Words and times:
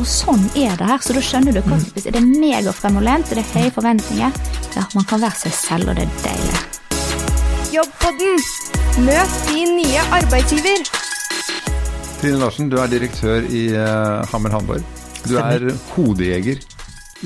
Og 0.00 0.06
sånn 0.08 0.46
er 0.56 0.78
det 0.80 0.86
her, 0.88 1.00
så 1.04 1.12
da 1.12 1.20
skjønner 1.20 1.52
du 1.52 1.58
hva 1.60 1.76
hvis 1.76 2.06
det 2.06 2.16
er 2.16 2.24
megafremoverlent, 2.24 3.28
det 3.28 3.42
er 3.42 3.48
høye 3.52 3.72
forventninger. 3.74 4.36
Ja, 4.72 4.84
man 4.96 5.04
kan 5.04 5.20
være 5.20 5.36
seg 5.42 5.52
selv, 5.52 5.90
og 5.92 5.98
det 5.98 6.06
er 6.06 6.14
deilig. 6.24 6.60
Jobbpodden. 7.74 8.38
Møt 9.04 9.34
din 9.50 9.74
nye 9.76 10.04
arbeidsgiver. 10.16 10.88
Trine 12.22 12.40
Larsen, 12.40 12.70
du 12.72 12.78
er 12.80 12.88
direktør 12.88 13.44
i 13.44 13.66
uh, 13.76 14.24
Hammer 14.32 14.54
Hamburg. 14.56 14.86
Du 15.26 15.34
er 15.36 15.66
hodejeger. 15.92 16.62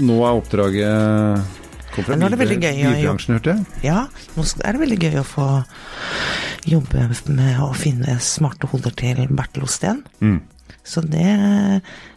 Nå 0.02 0.16
er 0.26 0.40
oppdraget 0.40 1.54
kom 1.94 2.08
fra 2.08 2.18
Nå 2.18 2.26
er 2.26 2.34
det 2.34 2.40
veldig 2.40 2.56
gøy 2.58 2.80
å 2.90 2.94
jobbe. 3.04 3.54
Ja, 3.86 4.00
nå 4.34 4.48
er 4.50 4.74
det 4.74 4.82
veldig 4.82 4.98
gøy 4.98 5.20
å 5.22 5.28
få 5.28 5.46
jobbe 6.66 7.06
med 7.30 7.62
å 7.62 7.70
finne 7.78 8.18
smarte 8.18 8.66
hoder 8.72 8.98
til 8.98 9.22
Bertil 9.30 9.68
Osten. 9.68 10.02
Mm. 10.18 10.40
Så 10.84 11.00
det 11.06 11.30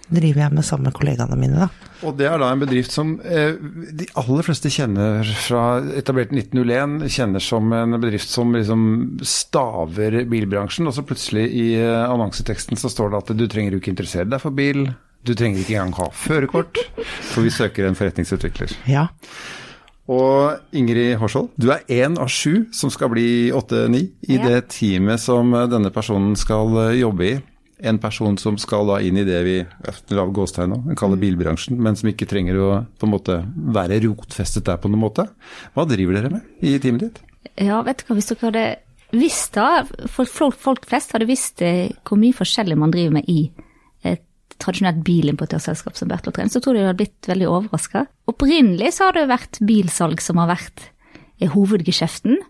driver 0.09 0.41
jeg 0.45 0.53
med 0.55 0.63
sammen 0.65 0.87
med 0.87 0.93
kollegaene 0.95 1.37
mine, 1.39 1.65
da. 1.67 1.91
Og 2.07 2.13
det 2.19 2.27
er 2.29 2.37
da 2.39 2.51
en 2.53 2.61
bedrift 2.61 2.93
som 2.93 3.15
eh, 3.25 3.55
de 3.97 4.05
aller 4.21 4.45
fleste 4.45 4.69
kjenner 4.71 5.27
fra 5.41 5.63
etablert 5.97 6.31
1901, 6.35 7.07
kjenner 7.11 7.43
som 7.43 7.73
en 7.73 7.97
bedrift 7.99 8.29
som 8.29 8.53
liksom 8.55 8.85
staver 9.25 10.21
bilbransjen. 10.29 10.87
Og 10.87 10.95
så 10.95 11.03
plutselig 11.07 11.47
i 11.51 11.67
eh, 11.81 12.05
annonseteksten 12.07 12.77
så 12.79 12.91
står 12.93 13.11
det 13.15 13.21
at 13.23 13.33
du 13.39 13.45
trenger 13.51 13.75
jo 13.75 13.81
ikke 13.81 13.91
interessere 13.95 14.29
deg 14.29 14.43
for 14.43 14.55
bil. 14.55 14.85
Du 15.27 15.33
trenger 15.35 15.59
ikke 15.63 15.75
engang 15.75 15.97
ha 15.97 16.09
førerkort, 16.13 16.79
for 17.33 17.43
vi 17.43 17.51
søker 17.51 17.87
en 17.89 17.97
forretningsutvikler. 17.99 18.77
Ja. 18.87 19.07
Og 20.07 20.61
Ingrid 20.77 21.17
Horshold, 21.19 21.49
du 21.59 21.67
er 21.73 21.81
én 21.91 22.15
av 22.21 22.29
sju 22.31 22.69
som 22.71 22.87
skal 22.93 23.09
bli 23.11 23.49
åtte-ni 23.51 24.05
i 24.29 24.37
Ja. 24.37 24.45
det 24.47 24.69
teamet 24.77 25.19
som 25.19 25.51
denne 25.51 25.91
personen 25.91 26.37
skal 26.39 26.71
eh, 26.85 26.99
jobbe 27.01 27.27
i. 27.27 27.35
En 27.79 27.99
person 28.01 28.37
som 28.41 28.55
skal 28.57 28.87
da 28.89 28.95
inn 29.05 29.19
i 29.21 29.25
det 29.27 29.37
vi 29.45 29.57
lav 30.17 30.31
gåstegn 30.33 30.71
nå, 30.73 30.95
kaller 30.97 31.19
bilbransjen, 31.21 31.77
men 31.77 31.93
som 31.99 32.09
ikke 32.09 32.25
trenger 32.25 32.57
å 32.57 32.69
på 32.97 33.05
en 33.05 33.13
måte 33.13 33.35
være 33.75 33.99
rotfestet 34.07 34.65
der 34.65 34.79
på 34.81 34.89
noen 34.89 35.03
måte. 35.03 35.27
Hva 35.75 35.85
driver 35.85 36.17
dere 36.17 36.31
med 36.33 36.65
i 36.65 36.79
teamet 36.81 37.03
ditt? 37.05 37.21
Ja, 37.61 37.83
vet 37.85 38.01
du 38.01 38.07
hva, 38.09 38.17
hvis 38.17 38.31
dere 38.31 38.47
hadde 38.47 38.65
visst 39.13 39.53
da, 39.55 39.83
folk, 40.09 40.57
folk 40.57 40.89
flest 40.89 41.13
hadde 41.13 41.29
visst 41.29 41.61
eh, 41.61 41.93
hvor 42.03 42.17
mye 42.19 42.35
forskjellig 42.35 42.79
man 42.81 42.91
driver 42.91 43.19
med 43.19 43.29
i 43.29 43.45
et 44.03 44.25
tradisjonelt 44.57 45.05
bilimportørselskap 45.05 45.95
som 46.01 46.09
Bertel 46.09 46.33
Trend, 46.33 46.51
så 46.51 46.59
tror 46.63 46.75
jeg 46.75 46.81
de 46.81 46.89
hadde 46.89 47.01
blitt 47.05 47.29
veldig 47.29 47.47
overraska. 47.53 48.07
Opprinnelig 48.33 48.95
så 48.97 49.11
har 49.11 49.19
det 49.19 49.29
vært 49.29 49.61
bilsalg 49.69 50.25
som 50.25 50.41
har 50.41 50.49
vært 50.55 50.89
eh, 51.37 51.53
hovedgeskjeften. 51.53 52.41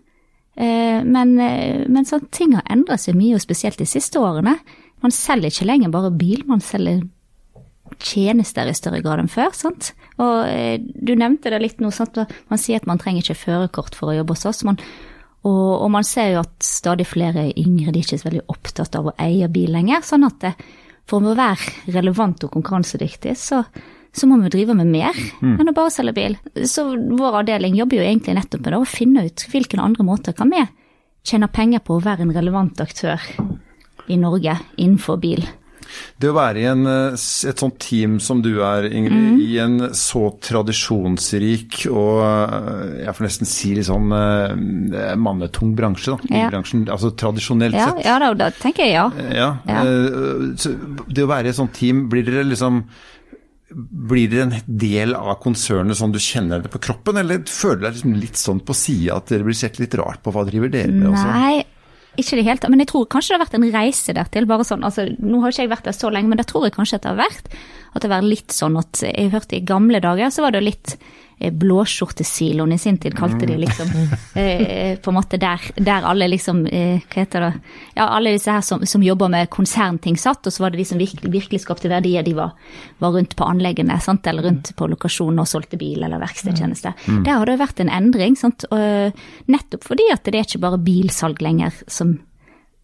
Eh, 0.56 1.04
Men, 1.04 1.36
men 1.38 2.08
sånn, 2.08 2.24
ting 2.34 2.56
har 2.56 2.64
endret 2.72 3.04
seg 3.04 3.14
mye, 3.14 3.36
og 3.36 3.44
spesielt 3.44 3.78
de 3.78 3.86
siste 3.86 4.18
årene. 4.18 4.56
Man 5.04 5.14
selger 5.14 5.52
ikke 5.52 5.68
lenger 5.68 5.92
bare 5.94 6.10
bil, 6.14 6.42
man 6.48 6.62
selger 6.64 7.04
tjenester 8.02 8.68
i 8.68 8.74
større 8.76 9.00
grad 9.02 9.22
enn 9.22 9.30
før. 9.32 9.52
sant? 9.56 9.92
Og 10.20 10.46
eh, 10.48 10.78
Du 10.78 11.14
nevnte 11.18 11.52
det 11.52 11.60
litt 11.62 11.80
nå, 11.82 11.90
sant? 11.94 12.18
man 12.50 12.60
sier 12.60 12.80
at 12.80 12.88
man 12.88 13.00
trenger 13.00 13.24
ikke 13.24 13.42
førerkort 13.46 13.96
for 13.98 14.12
å 14.12 14.18
jobbe 14.18 14.36
hos 14.36 14.46
oss. 14.50 14.64
Man, 14.68 14.80
og, 15.46 15.84
og 15.84 15.90
man 15.94 16.06
ser 16.06 16.34
jo 16.34 16.42
at 16.42 16.56
stadig 16.64 17.06
flere 17.08 17.48
yngre 17.54 17.92
de 17.94 18.02
er 18.02 18.06
ikke 18.06 18.20
så 18.20 18.28
veldig 18.30 18.46
opptatt 18.52 18.98
av 18.98 19.10
å 19.10 19.16
eie 19.22 19.48
bil 19.52 19.72
lenger. 19.74 20.04
sånn 20.06 20.26
at 20.28 20.40
det, 20.44 20.54
for 21.08 21.24
å 21.24 21.36
være 21.38 21.94
relevant 21.94 22.44
og 22.44 22.52
konkurransedyktig, 22.58 23.36
så, 23.38 23.62
så 24.12 24.28
må 24.28 24.40
vi 24.42 24.52
drive 24.52 24.76
med 24.76 24.90
mer 24.92 25.16
enn 25.40 25.70
å 25.70 25.76
bare 25.76 25.94
selge 25.94 26.16
bil. 26.18 26.36
Så 26.68 26.90
vår 26.92 27.40
avdeling 27.42 27.78
jobber 27.78 28.02
jo 28.02 28.08
egentlig 28.10 28.36
nettopp 28.36 28.66
med 28.66 28.74
det, 28.74 28.82
å 28.82 28.90
finne 28.98 29.24
ut 29.30 29.46
hvilke 29.48 29.80
andre 29.80 30.04
måter 30.04 30.36
kan 30.36 30.52
vi 30.52 30.66
tjene 31.28 31.48
penger 31.50 31.80
på 31.84 31.96
å 31.96 32.04
være 32.04 32.24
en 32.24 32.36
relevant 32.36 32.78
aktør 32.84 33.22
i 34.08 34.16
Norge 34.20 34.58
innenfor 34.76 35.18
bil. 35.22 35.46
Det 36.20 36.28
å 36.28 36.34
være 36.36 36.60
i 36.60 36.64
en, 36.68 36.82
eh, 36.86 37.12
et 37.48 37.56
sånt 37.62 37.78
team 37.80 38.18
som 38.20 38.42
du 38.44 38.58
er, 38.60 38.84
Ingrid, 38.92 39.12
Mm. 39.18 39.40
i 39.40 39.56
en 39.58 39.78
så 39.96 40.26
tradisjonsrik 40.38 41.86
og 41.90 42.20
eh, 42.26 43.04
jeg 43.06 43.14
får 43.16 43.24
nesten 43.26 43.46
si 43.48 43.70
litt 43.74 43.86
sånn 43.88 44.12
eh, 44.12 45.14
mannetung 45.16 45.74
bransje, 45.78 46.12
da. 46.12 46.18
Ja. 46.28 46.50
Altså 46.92 47.12
tradisjonelt 47.16 47.74
Ja, 47.74 47.86
sett. 47.92 48.04
ja 48.04 48.18
da, 48.18 48.32
da 48.34 48.50
tenker 48.50 48.84
jeg 48.84 48.92
ja. 48.98 49.06
Ja, 49.32 49.48
Ja. 49.66 49.82
så 50.56 50.74
Det 51.08 51.24
å 51.24 51.30
være 51.30 51.46
i 51.46 51.48
et 51.54 51.56
sånt 51.56 51.72
team, 51.72 52.08
blir 52.10 52.22
dere 52.24 52.44
liksom 52.44 52.84
blir 53.70 54.30
dere 54.32 54.46
en 54.46 54.62
del 54.80 55.12
av 55.14 55.40
konsernet 55.42 55.96
sånn 55.98 56.12
du 56.14 56.18
kjenner 56.18 56.62
det 56.64 56.70
på 56.72 56.80
kroppen, 56.80 57.18
eller 57.20 57.42
føler 57.44 57.82
dere 57.82 57.96
liksom 57.98 58.14
litt 58.20 58.38
sånn 58.40 58.60
på 58.64 58.72
sida 58.74 59.16
at 59.16 59.26
dere 59.28 59.44
blir 59.44 59.56
sett 59.58 59.76
litt 59.78 59.92
rart 59.94 60.22
på 60.24 60.32
hva 60.32 60.44
driver 60.48 60.70
dere 60.72 60.88
med 60.92 61.10
også? 61.10 61.26
Nei, 61.34 61.64
ikke 62.20 62.38
det 62.38 62.46
helt. 62.46 62.66
Men 62.70 62.82
jeg 62.82 62.90
tror 62.92 63.06
kanskje 63.10 63.34
det 63.34 63.38
har 63.38 63.44
vært 63.46 63.58
en 63.58 63.68
reise 63.74 64.14
dertil. 64.16 64.48
bare 64.50 64.66
sånn, 64.66 64.84
altså 64.86 65.06
Nå 65.18 65.42
har 65.42 65.54
ikke 65.54 65.66
jeg 65.66 65.72
vært 65.72 65.88
der 65.88 65.96
så 65.96 66.10
lenge, 66.12 66.32
men 66.32 66.40
det 66.40 66.48
tror 66.50 66.66
jeg 66.66 66.76
kanskje 66.76 66.98
at 66.98 67.06
det 67.06 67.12
har 67.14 67.22
vært. 67.22 67.54
At 67.92 68.02
det 68.02 68.10
har 68.10 68.16
vært 68.18 68.32
litt 68.34 68.54
sånn 68.54 68.76
at 68.80 69.02
jeg 69.06 69.32
hørte 69.32 69.58
i 69.58 69.64
gamle 69.64 70.02
dager 70.04 70.34
så 70.34 70.44
var 70.44 70.56
det 70.56 70.64
litt 70.66 70.96
blåskjortesiloen 71.38 72.72
i 72.72 72.78
sin 72.78 72.98
tid, 72.98 73.14
kalte 73.16 73.46
de 73.46 73.56
liksom. 73.56 73.90
Eh, 74.38 74.98
på 74.98 75.10
en 75.10 75.16
måte 75.16 75.38
der, 75.40 75.62
der 75.76 76.04
alle 76.06 76.28
liksom 76.28 76.64
eh, 76.66 77.00
Hva 77.08 77.22
heter 77.22 77.44
det 77.44 77.50
Ja, 77.96 78.08
alle 78.08 78.34
disse 78.34 78.52
her 78.52 78.62
som, 78.62 78.84
som 78.86 79.02
jobber 79.02 79.30
med 79.32 79.50
konsernting 79.50 80.18
satt, 80.18 80.46
og 80.46 80.54
så 80.54 80.62
var 80.62 80.74
det 80.74 80.82
de 80.82 80.86
som 80.90 81.00
virkelig, 81.00 81.30
virkelig 81.32 81.62
skapte 81.64 81.90
verdier, 81.90 82.22
de 82.26 82.34
var, 82.38 82.54
var 83.02 83.14
rundt 83.16 83.36
på 83.38 83.46
anleggene, 83.46 83.98
sant? 84.04 84.26
eller 84.26 84.48
rundt 84.48 84.72
på 84.76 84.88
lokasjonen 84.90 85.42
og 85.42 85.50
solgte 85.50 85.78
bil 85.80 86.02
eller 86.02 86.22
verkstedtjeneste. 86.22 86.94
Der 87.26 87.32
har 87.38 87.46
det 87.46 87.56
jo 87.56 87.64
vært 87.64 87.82
en 87.82 87.92
endring, 87.92 88.38
sant? 88.38 88.66
Og, 88.70 88.78
eh, 88.78 89.28
nettopp 89.50 89.86
fordi 89.88 90.10
at 90.14 90.26
det 90.26 90.38
er 90.38 90.48
ikke 90.48 90.64
bare 90.66 90.82
bilsalg 90.82 91.42
lenger 91.42 91.82
som 91.86 92.18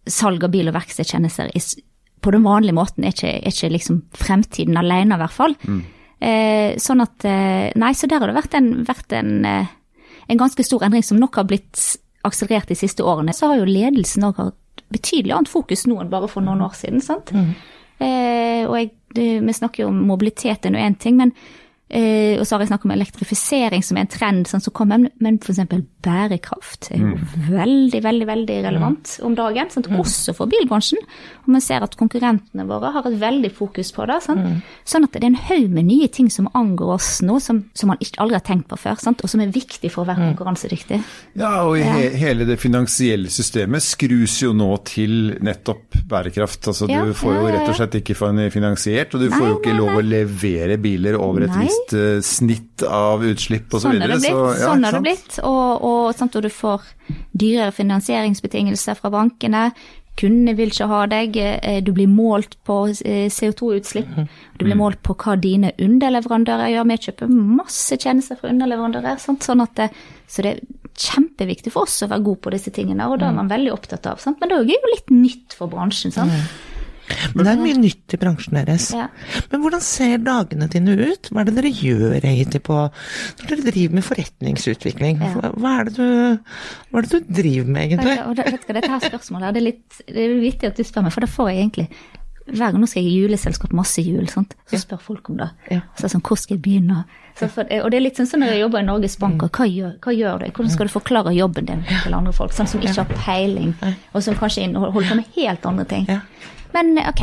salg 0.07 0.43
av 0.45 0.53
bil- 0.53 0.69
og 0.69 0.75
verkstedtjenester 0.77 1.51
på 2.25 2.31
den 2.33 2.45
vanlige 2.45 2.73
måten 2.73 3.05
er 3.05 3.13
ikke, 3.13 3.33
er 3.37 3.53
ikke 3.53 3.69
liksom 3.75 3.99
fremtiden 4.17 4.77
alene, 4.81 5.13
i 5.13 5.21
hvert 5.21 5.35
fall. 5.35 5.53
Eh, 6.23 6.75
sånn 6.79 7.03
at 7.03 7.25
eh, 7.27 7.71
Nei, 7.75 7.91
så 7.97 8.07
der 8.07 8.21
har 8.23 8.31
det 8.31 8.37
vært 8.37 8.55
en, 8.57 8.69
vært 8.87 9.15
en, 9.17 9.33
eh, 9.45 9.71
en 10.31 10.39
ganske 10.39 10.63
stor 10.63 10.85
endring 10.87 11.03
som 11.03 11.19
nok 11.19 11.41
har 11.41 11.47
blitt 11.49 11.81
akselerert 12.25 12.71
de 12.71 12.77
siste 12.79 13.05
årene. 13.05 13.35
Så 13.35 13.51
har 13.51 13.59
jo 13.59 13.69
ledelsen 13.69 14.25
òg 14.27 14.39
hatt 14.41 14.85
betydelig 14.93 15.35
annet 15.35 15.51
fokus 15.51 15.85
nå 15.89 15.99
enn 16.01 16.11
bare 16.11 16.29
for 16.31 16.45
noen 16.45 16.63
år 16.65 16.75
siden. 16.77 17.03
sant? 17.03 17.33
Eh, 17.99 18.63
og 18.65 18.75
jeg, 18.79 18.91
det, 19.15 19.27
vi 19.45 19.55
snakker 19.55 19.85
jo 19.85 19.91
om 19.91 20.01
mobilitet 20.07 20.65
er 20.65 20.73
nå 20.73 20.81
én 20.81 20.97
ting, 20.99 21.19
men 21.19 21.33
eh, 21.89 22.39
og 22.39 22.45
så 22.45 22.55
har 22.55 22.63
jeg 22.63 22.71
snakket 22.71 22.87
om 22.89 22.93
elektrifisering 22.95 23.83
som 23.85 23.97
er 23.97 24.05
en 24.05 24.11
trend 24.11 24.49
sånn 24.49 24.63
som 24.63 24.73
kommer, 24.75 25.05
men, 25.21 25.37
f.eks. 25.41 25.61
bærekraft 26.05 26.89
er 26.93 27.01
jo 27.01 27.13
veldig, 27.49 28.01
veldig 28.05 28.27
veldig 28.29 28.57
relevant 28.65 29.15
om 29.25 29.35
dagen. 29.37 29.69
Sant? 29.73 29.89
Også 29.95 30.35
for 30.37 30.49
bilbransjen. 30.51 31.01
Og 31.45 31.53
vi 31.53 31.61
ser 31.63 31.85
at 31.85 31.97
konkurrentene 31.99 32.65
våre 32.69 32.91
har 32.95 33.07
et 33.09 33.17
veldig 33.21 33.51
fokus 33.55 33.91
på 33.95 34.07
det. 34.09 34.19
Sant? 34.25 34.65
Sånn 34.87 35.07
at 35.07 35.15
det 35.15 35.23
er 35.23 35.31
en 35.31 35.39
haug 35.49 35.75
med 35.75 35.89
nye 35.89 36.09
ting 36.13 36.29
som 36.33 36.49
angår 36.57 36.95
oss 36.97 37.09
nå, 37.25 37.39
som, 37.43 37.63
som 37.77 37.93
man 37.93 38.01
ikke 38.03 38.21
aldri 38.23 38.39
har 38.39 38.45
tenkt 38.45 38.69
på 38.71 38.79
før, 38.79 38.99
sant? 39.01 39.23
og 39.25 39.31
som 39.31 39.43
er 39.43 39.53
viktig 39.53 39.91
for 39.93 40.05
å 40.05 40.09
være 40.09 40.31
konkurransedyktig. 40.31 41.01
Ja, 41.39 41.53
og 41.65 41.77
he 41.79 42.09
hele 42.15 42.47
det 42.47 42.57
finansielle 42.61 43.31
systemet 43.33 43.83
skrus 43.85 44.39
jo 44.43 44.53
nå 44.55 44.71
til 44.87 45.35
nettopp 45.45 46.01
bærekraft. 46.09 46.71
Altså 46.71 46.89
Ja, 46.89 47.03
du 47.05 47.13
får 47.17 47.33
jo 47.33 47.41
ja, 47.41 47.47
ja, 47.49 47.55
rett 47.57 47.71
og 47.71 47.79
slett 47.79 47.97
ikke 48.01 48.17
finansiert, 48.53 49.15
og 49.15 49.23
du 49.23 49.29
Nei, 49.29 49.37
får 49.37 49.47
jo 49.49 49.57
ikke 49.59 49.73
nei, 49.73 49.79
lov 49.81 49.99
å 49.99 50.05
levere 50.05 50.77
biler 50.81 51.17
over 51.19 51.47
et 51.47 51.53
Nei. 51.53 51.65
Visst 51.75 51.93
eh, 51.93 52.21
snitt 52.21 52.83
av 52.87 53.23
utslipp 53.23 53.73
osv. 53.73 53.85
Sånn 53.89 53.99
det 53.99 54.07
blitt. 54.15 54.29
ja, 54.31 54.55
sånn 54.69 54.85
er 54.87 54.91
det 54.97 55.01
blitt. 55.05 55.39
Og, 55.43 55.83
og, 55.83 56.15
sant, 56.15 56.35
og 56.35 56.43
du 56.47 56.49
får 56.49 56.81
dyrere 57.37 57.71
finansieringsbetingelser 57.75 58.95
fra 58.99 59.09
bankene. 59.13 59.71
Kundene 60.15 60.53
vil 60.55 60.69
ikke 60.71 60.87
ha 60.87 61.01
deg. 61.11 61.35
eh, 61.37 61.81
Du 61.83 61.91
blir 61.91 62.07
målt 62.07 62.55
på 62.65 62.87
eh, 63.03 63.27
CO2-utslipp. 63.29 64.07
Du 64.15 64.21
Mm. 64.63 64.69
blir 64.69 64.75
målt 64.79 65.01
på 65.03 65.13
hva 65.19 65.35
dine 65.39 65.73
underleverandører 65.77 66.71
gjør. 66.71 66.87
Vi 66.87 66.97
kjøper 67.09 67.27
masse 67.29 67.97
tjenester 67.99 68.37
fra 68.39 68.49
underleverandører. 68.49 69.19
Sant? 69.19 69.43
Sånn 69.43 69.61
at 69.61 69.75
det, 69.75 69.89
så 70.29 70.41
det 70.41 70.53
er 70.55 70.61
kjempeviktig 70.95 71.71
for 71.73 71.83
oss 71.83 72.01
å 72.03 72.07
være 72.07 72.23
god 72.23 72.39
på 72.41 72.51
disse 72.51 72.71
tingene, 72.71 73.09
og 73.11 73.19
det 73.19 73.27
er 73.27 73.33
man 73.35 73.49
veldig 73.51 73.73
opptatt 73.73 74.07
av. 74.07 74.17
Sant? 74.23 74.39
Men 74.39 74.47
det 74.49 74.55
er 74.57 74.63
jo 74.63 74.93
litt 74.93 75.11
nytt 75.11 75.53
for 75.53 75.67
bransjen. 75.67 76.13
Sant? 76.15 76.31
Men 77.35 77.45
det 77.45 77.51
er 77.53 77.61
mye 77.61 77.77
nytt 77.79 78.15
i 78.15 78.19
bransjen 78.21 78.57
deres. 78.57 78.87
Ja. 78.95 79.07
Men 79.51 79.63
hvordan 79.63 79.83
ser 79.85 80.17
dagene 80.25 80.69
dine 80.71 80.97
ut? 80.97 81.29
Hva 81.29 81.43
er 81.43 81.49
det 81.49 81.55
dere 81.59 81.73
gjør 81.73 82.17
egentlig 82.19 82.63
på 82.65 82.79
når 82.81 83.51
dere 83.51 83.67
driver 83.69 83.99
med 83.99 84.07
forretningsutvikling? 84.07 85.23
Ja. 85.23 85.53
Hva, 85.53 85.77
er 85.79 85.89
det 85.89 85.95
du, 85.99 86.59
hva 86.91 87.01
er 87.01 87.07
det 87.07 87.13
du 87.13 87.33
driver 87.41 87.71
med, 87.71 87.87
egentlig? 87.87 88.19
Og 88.25 88.37
det, 88.39 88.49
vet 88.51 88.67
du 88.67 88.75
dette 88.79 88.93
her 88.95 89.07
spørsmålet 89.09 89.55
det 89.55 89.61
er 89.61 89.69
litt 89.69 90.03
det 90.05 90.21
er 90.21 90.37
vittig 90.41 90.69
at 90.71 90.77
du 90.79 90.87
spør 90.87 91.05
meg, 91.05 91.15
for 91.15 91.25
det 91.25 91.31
får 91.31 91.51
jeg 91.51 91.65
egentlig 91.65 91.89
hver 92.45 92.71
gang 92.71 92.77
nå 92.77 92.87
skal 92.89 93.01
jeg 93.01 93.09
i 93.09 93.21
juleselskap, 93.23 93.71
masse 93.73 94.01
jul, 94.05 94.27
sant? 94.29 94.53
så 94.69 94.77
spør 94.77 94.99
folk 95.01 95.29
om 95.33 95.39
det. 95.39 95.47
Ja. 95.73 95.79
Så 95.97 96.11
sånn, 96.11 96.21
hvor 96.25 96.37
skal 96.37 96.59
jeg 96.59 96.63
begynne? 96.67 96.99
Så 97.39 97.49
for, 97.51 97.65
og 97.65 97.89
det 97.91 97.97
er 97.97 98.03
litt 98.05 98.19
sånn 98.19 98.29
som 98.29 98.43
når 98.43 98.53
jeg 98.53 98.61
jobber 98.61 98.83
i 98.83 98.85
Norges 98.85 99.17
Bank, 99.19 99.41
og 99.47 99.57
hva 99.57 99.65
gjør, 99.65 99.95
hva 100.05 100.13
gjør 100.13 100.43
du? 100.43 100.45
Hvordan 100.51 100.73
skal 100.75 100.89
du 100.89 100.93
forklare 100.93 101.33
jobben 101.35 101.69
din 101.71 101.81
til 101.89 102.15
andre 102.15 102.33
folk, 102.37 102.53
sånn 102.55 102.69
som 102.69 102.85
ikke 102.85 103.01
har 103.01 103.23
peiling, 103.25 103.73
og 104.13 104.21
som 104.23 104.37
kanskje 104.37 104.67
holder 104.77 105.09
på 105.09 105.17
med 105.17 105.39
helt 105.39 105.65
andre 105.71 105.87
ting. 105.89 106.05
Men 106.75 106.95
ok, 106.99 107.21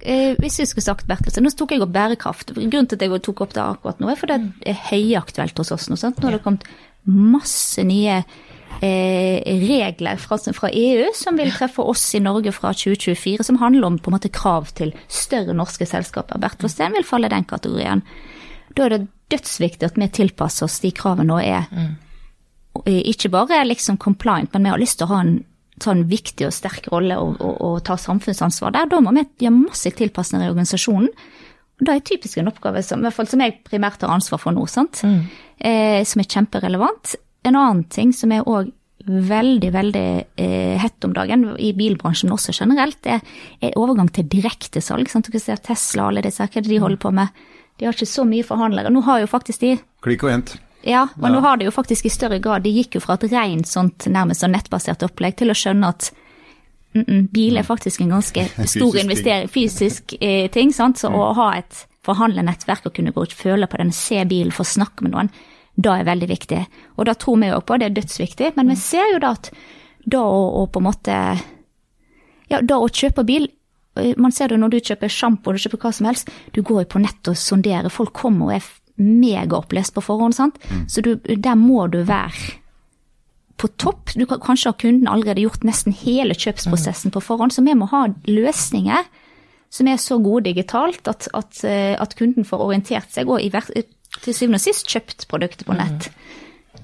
eh, 0.00 0.36
hvis 0.40 0.60
vi 0.62 0.68
skulle 0.68 0.86
sagt 0.86 1.08
Bertelsen, 1.10 1.44
nå 1.44 1.52
tok 1.56 1.74
jeg 1.74 1.84
opp 1.84 1.92
bærekraft. 1.94 2.54
Grunnen 2.56 2.88
til 2.88 2.98
at 2.98 3.04
jeg 3.06 3.24
tok 3.26 3.44
opp 3.46 3.56
det 3.56 3.64
akkurat 3.64 4.00
nå, 4.00 4.10
er 4.10 4.20
fordi 4.20 4.38
det 4.40 4.72
er 4.72 4.86
høyaktuelt 4.90 5.60
hos 5.60 5.74
oss 5.76 5.90
nå. 5.90 5.98
Sant? 6.00 6.20
Nå 6.20 6.30
har 6.30 6.38
det 6.38 6.44
kommet 6.46 6.66
masse 7.10 7.82
nye 7.86 8.18
eh, 8.82 9.38
regler 9.64 10.20
fra, 10.20 10.38
fra 10.56 10.70
EU 10.72 11.08
som 11.16 11.38
vil 11.40 11.52
treffe 11.54 11.84
oss 11.84 12.04
i 12.16 12.22
Norge 12.24 12.52
fra 12.56 12.72
2024, 12.76 13.46
som 13.46 13.60
handler 13.62 13.88
om 13.88 13.98
på 14.00 14.12
en 14.12 14.18
måte 14.18 14.32
krav 14.32 14.72
til 14.76 14.92
større 15.08 15.56
norske 15.56 15.88
selskaper. 15.88 16.40
Bertelsen 16.40 16.96
vil 16.96 17.08
falle 17.08 17.30
i 17.30 17.34
den 17.34 17.48
kategorien. 17.48 18.04
Da 18.76 18.86
er 18.86 18.96
det 18.96 19.08
dødsviktig 19.30 19.90
at 19.90 19.98
vi 19.98 20.08
tilpasser 20.14 20.66
oss 20.66 20.80
de 20.82 20.92
kravene 20.94 21.28
nå 21.28 21.40
er 21.42 21.68
Mm. 21.70 21.96
ikke 22.86 23.28
bare 23.28 23.64
liksom 23.66 23.96
compliant, 23.98 24.52
men 24.52 24.62
vi 24.62 24.70
har 24.70 24.78
lyst 24.78 24.98
til 24.98 25.06
å 25.06 25.14
ha 25.14 25.20
en 25.20 25.44
sånn 25.84 26.04
viktig 26.10 26.48
og 26.48 26.54
sterk 26.54 26.88
rolle 26.92 27.18
og, 27.20 27.38
å, 27.40 27.52
å 27.66 27.70
ta 27.84 27.96
samfunnsansvar 28.00 28.74
der. 28.76 28.90
Da 28.90 29.00
må 29.02 29.14
vi 29.16 29.26
gjøre 29.44 29.56
masse 29.56 29.92
tilpasninger 29.96 30.46
i 30.48 30.52
organisasjonen. 30.52 31.08
Og 31.80 31.86
det 31.88 31.94
er 31.94 32.04
typisk 32.04 32.40
en 32.40 32.50
oppgave 32.50 32.82
som, 32.84 33.00
i 33.00 33.08
hvert 33.08 33.16
fall 33.16 33.30
som 33.30 33.40
jeg 33.40 33.56
primært 33.64 34.02
har 34.04 34.12
ansvar 34.12 34.42
for 34.42 34.52
nå, 34.52 34.66
sant? 34.68 35.00
Eh, 35.56 36.02
som 36.04 36.20
er 36.20 36.28
kjemperelevant. 36.28 37.14
En 37.48 37.56
annen 37.56 37.86
ting 37.88 38.12
som 38.12 38.32
er 38.36 38.44
òg 38.44 38.68
veldig, 39.06 39.70
veldig 39.72 40.08
eh, 40.36 40.76
hett 40.80 41.06
om 41.08 41.14
dagen, 41.16 41.46
i 41.56 41.72
bilbransjen 41.76 42.28
men 42.28 42.36
også 42.36 42.52
generelt, 42.52 43.06
er, 43.08 43.22
er 43.64 43.78
overgang 43.80 44.10
til 44.12 44.28
direktesalg. 44.28 45.08
Dere 45.08 45.40
ser 45.40 45.62
Tesla, 45.64 46.04
og 46.04 46.12
alle 46.12 46.26
disse, 46.26 46.44
hva 46.44 46.60
er 46.60 46.66
det 46.66 46.74
de 46.74 46.82
holder 46.82 47.00
på 47.00 47.14
med? 47.16 47.32
De 47.80 47.88
har 47.88 47.96
ikke 47.96 48.10
så 48.12 48.26
mye 48.28 48.44
forhandlere. 48.44 48.92
Nå 48.92 49.00
har 49.06 49.22
jo 49.22 49.30
faktisk 49.30 49.64
de 49.64 49.78
Klikk 50.04 50.26
og 50.26 50.34
hent. 50.34 50.58
Ja, 50.86 51.04
og 51.20 51.28
nå 51.28 51.40
har 51.44 51.58
det 51.60 51.66
jo 51.68 51.74
faktisk 51.74 52.06
i 52.08 52.12
større 52.12 52.38
grad 52.40 52.64
De 52.64 52.70
gikk 52.72 52.96
jo 52.96 53.02
fra 53.04 53.18
et 53.18 53.26
rent 53.28 53.68
sånt 53.68 54.06
nærmest 54.08 54.40
sånn 54.40 54.54
nettbasert 54.56 55.02
opplegg 55.04 55.36
til 55.36 55.52
å 55.52 55.56
skjønne 55.56 55.90
at 55.92 56.10
mm 56.94 57.04
-mm, 57.04 57.28
bil 57.32 57.56
er 57.56 57.62
faktisk 57.62 58.00
en 58.00 58.08
ganske 58.16 58.48
stor 58.74 58.96
investering, 58.96 59.48
fysisk 59.48 60.14
eh, 60.20 60.50
ting. 60.50 60.72
sant? 60.72 60.98
Så 60.98 61.08
å 61.08 61.32
ha 61.34 61.54
et 61.56 61.86
forhandlernettverk 62.02 62.86
og 62.86 62.94
kunne 62.94 63.12
gå 63.12 63.22
ut 63.22 63.32
føle 63.32 63.66
på 63.66 63.76
den, 63.76 63.92
se 63.92 64.24
bilen, 64.24 64.52
få 64.52 64.64
snakke 64.64 65.04
med 65.04 65.12
noen, 65.12 65.30
da 65.76 65.98
er 65.98 66.04
veldig 66.04 66.28
viktig. 66.28 66.66
Og 66.96 67.06
da 67.06 67.14
tror 67.14 67.36
vi 67.40 67.48
jo 67.48 67.60
på, 67.60 67.76
det 67.76 67.86
er 67.86 67.96
dødsviktig. 68.00 68.52
Men 68.56 68.68
vi 68.68 68.76
ser 68.76 69.12
jo 69.12 69.18
da 69.18 69.30
at 69.30 69.50
da 70.04 70.22
å, 70.24 70.66
på 70.66 70.80
en 70.80 70.84
måte 70.84 71.38
Ja, 72.50 72.60
da 72.62 72.78
å 72.80 72.88
kjøpe 72.88 73.22
bil 73.24 73.48
eh, 73.96 74.14
Man 74.16 74.32
ser 74.32 74.48
det 74.48 74.58
når 74.58 74.68
du 74.68 74.80
kjøper 74.80 75.08
sjampo, 75.08 75.52
du 75.52 75.58
kjøper 75.58 75.78
hva 75.78 75.92
som 75.92 76.06
helst. 76.06 76.30
Du 76.52 76.62
går 76.62 76.82
jo 76.82 76.88
på 76.88 76.98
nett 76.98 77.28
og 77.28 77.36
sonderer. 77.36 77.88
Folk 77.88 78.12
kommer 78.12 78.46
og 78.46 78.54
er 78.54 78.62
megaopplest 79.00 79.94
på 79.96 80.04
forhånd, 80.04 80.36
sant. 80.36 80.58
Så 80.88 81.02
du, 81.02 81.16
der 81.24 81.56
må 81.58 81.86
du 81.92 82.02
være 82.04 82.58
på 83.60 83.68
topp. 83.76 84.14
Du 84.16 84.24
kan 84.28 84.40
kanskje 84.40 84.70
har 84.72 84.78
kunden 84.80 85.08
allerede 85.10 85.42
gjort 85.44 85.64
nesten 85.68 85.92
hele 85.92 86.36
kjøpsprosessen 86.36 87.12
på 87.12 87.20
forhånd, 87.24 87.52
så 87.52 87.64
vi 87.66 87.74
må 87.76 87.88
ha 87.92 88.06
løsninger 88.28 89.08
som 89.70 89.86
er 89.86 90.00
så 90.02 90.18
gode 90.18 90.48
digitalt 90.48 91.06
at, 91.08 91.28
at, 91.36 91.60
eh, 91.68 91.94
at 92.00 92.16
kunden 92.18 92.46
får 92.48 92.64
orientert 92.64 93.12
seg 93.14 93.28
og 93.30 93.42
i, 93.42 93.50
til 93.50 94.34
syvende 94.34 94.58
og 94.58 94.64
sist 94.64 94.88
kjøpt 94.90 95.28
produktet 95.30 95.68
på 95.68 95.76
nett. 95.78 96.08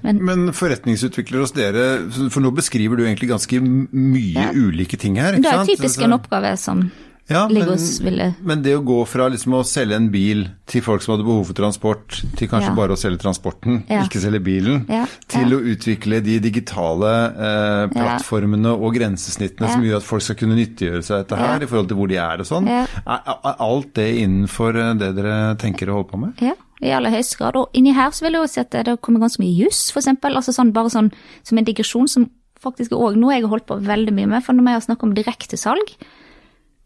Men 0.05 0.51
forretningsutvikler 0.53 1.41
hos 1.41 1.51
dere, 1.55 1.83
for 2.31 2.43
nå 2.43 2.51
beskriver 2.55 2.99
du 2.99 3.03
egentlig 3.07 3.31
ganske 3.31 3.59
mye 3.59 4.37
Ja. 4.37 4.51
ulike 4.53 4.97
ting 4.99 5.17
her. 5.17 5.33
ikke 5.33 5.43
Det 5.43 5.53
er 5.53 5.65
typisk 5.75 6.01
en 6.05 6.13
oppgave 6.13 6.53
som 6.57 6.91
Ja, 7.29 7.41
men, 7.51 7.67
ville 8.01 8.33
men 8.39 8.61
det 8.63 8.71
å 8.77 8.83
gå 8.87 9.01
fra 9.07 9.25
liksom 9.27 9.57
å 9.57 9.63
selge 9.67 9.97
en 9.99 10.05
bil 10.13 10.45
til 10.69 10.83
folk 10.85 11.01
som 11.03 11.15
hadde 11.15 11.25
behov 11.27 11.49
for 11.49 11.57
transport, 11.57 12.21
til 12.39 12.47
kanskje 12.47 12.69
Ja. 12.71 12.75
bare 12.77 12.95
å 12.95 12.99
selge 12.99 13.19
transporten, 13.19 13.81
Ja. 13.89 14.03
ikke 14.05 14.21
selge 14.23 14.39
bilen, 14.43 14.85
til 15.27 15.51
å 15.51 15.59
utvikle 15.59 16.21
de 16.23 16.37
digitale 16.39 17.11
eh, 17.35 17.87
plattformene 17.91 18.71
og 18.71 18.95
grensesnittene 18.95 19.69
som 19.73 19.83
gjør 19.83 19.97
at 19.99 20.03
folk 20.07 20.23
skal 20.23 20.35
kunne 20.39 20.55
nyttiggjøre 20.55 21.03
seg 21.03 21.25
dette 21.25 21.35
her 21.41 21.61
i 21.63 21.67
forhold 21.67 21.89
til 21.91 21.97
hvor 21.99 22.07
de 22.07 22.15
er 22.15 22.39
og 22.39 22.47
sånn. 22.47 22.67
Er, 22.71 22.87
er 23.05 23.55
alt 23.59 23.93
det 23.99 24.07
innenfor 24.23 24.77
eh, 24.79 24.93
det 24.95 25.11
dere 25.19 25.55
tenker 25.59 25.91
å 25.91 25.99
holde 25.99 26.11
på 26.13 26.19
med? 26.21 26.33
Ja, 26.41 26.53
i 26.81 26.93
aller 26.95 27.11
høyeste 27.11 27.37
grad. 27.41 27.57
Og 27.59 27.69
inni 27.73 27.91
her 27.93 28.11
så 28.15 28.23
vil 28.23 28.37
jeg 28.37 28.45
jo 28.45 28.51
si 28.53 28.61
at 28.63 28.71
det 28.71 29.01
kommer 29.01 29.19
ganske 29.19 29.43
mye 29.43 29.65
juss, 29.65 29.89
for 29.91 29.99
eksempel. 29.99 30.35
Altså 30.39 30.55
sånn, 30.55 30.71
bare 30.71 30.93
sånn 30.93 31.11
som 31.43 31.57
en 31.59 31.65
digresjon 31.67 32.07
som 32.07 32.29
faktisk 32.63 32.91
er 32.95 33.03
òg 33.03 33.17
noe 33.19 33.35
jeg 33.35 33.43
har 33.43 33.51
holdt 33.51 33.67
på 33.67 33.81
veldig 33.83 34.13
mye 34.15 34.31
med. 34.31 34.43
For 34.45 34.53
når 34.55 34.63
vi 34.63 34.77
har 34.77 34.85
snakket 34.87 35.03
om 35.03 35.13
direktesalg, 35.17 35.91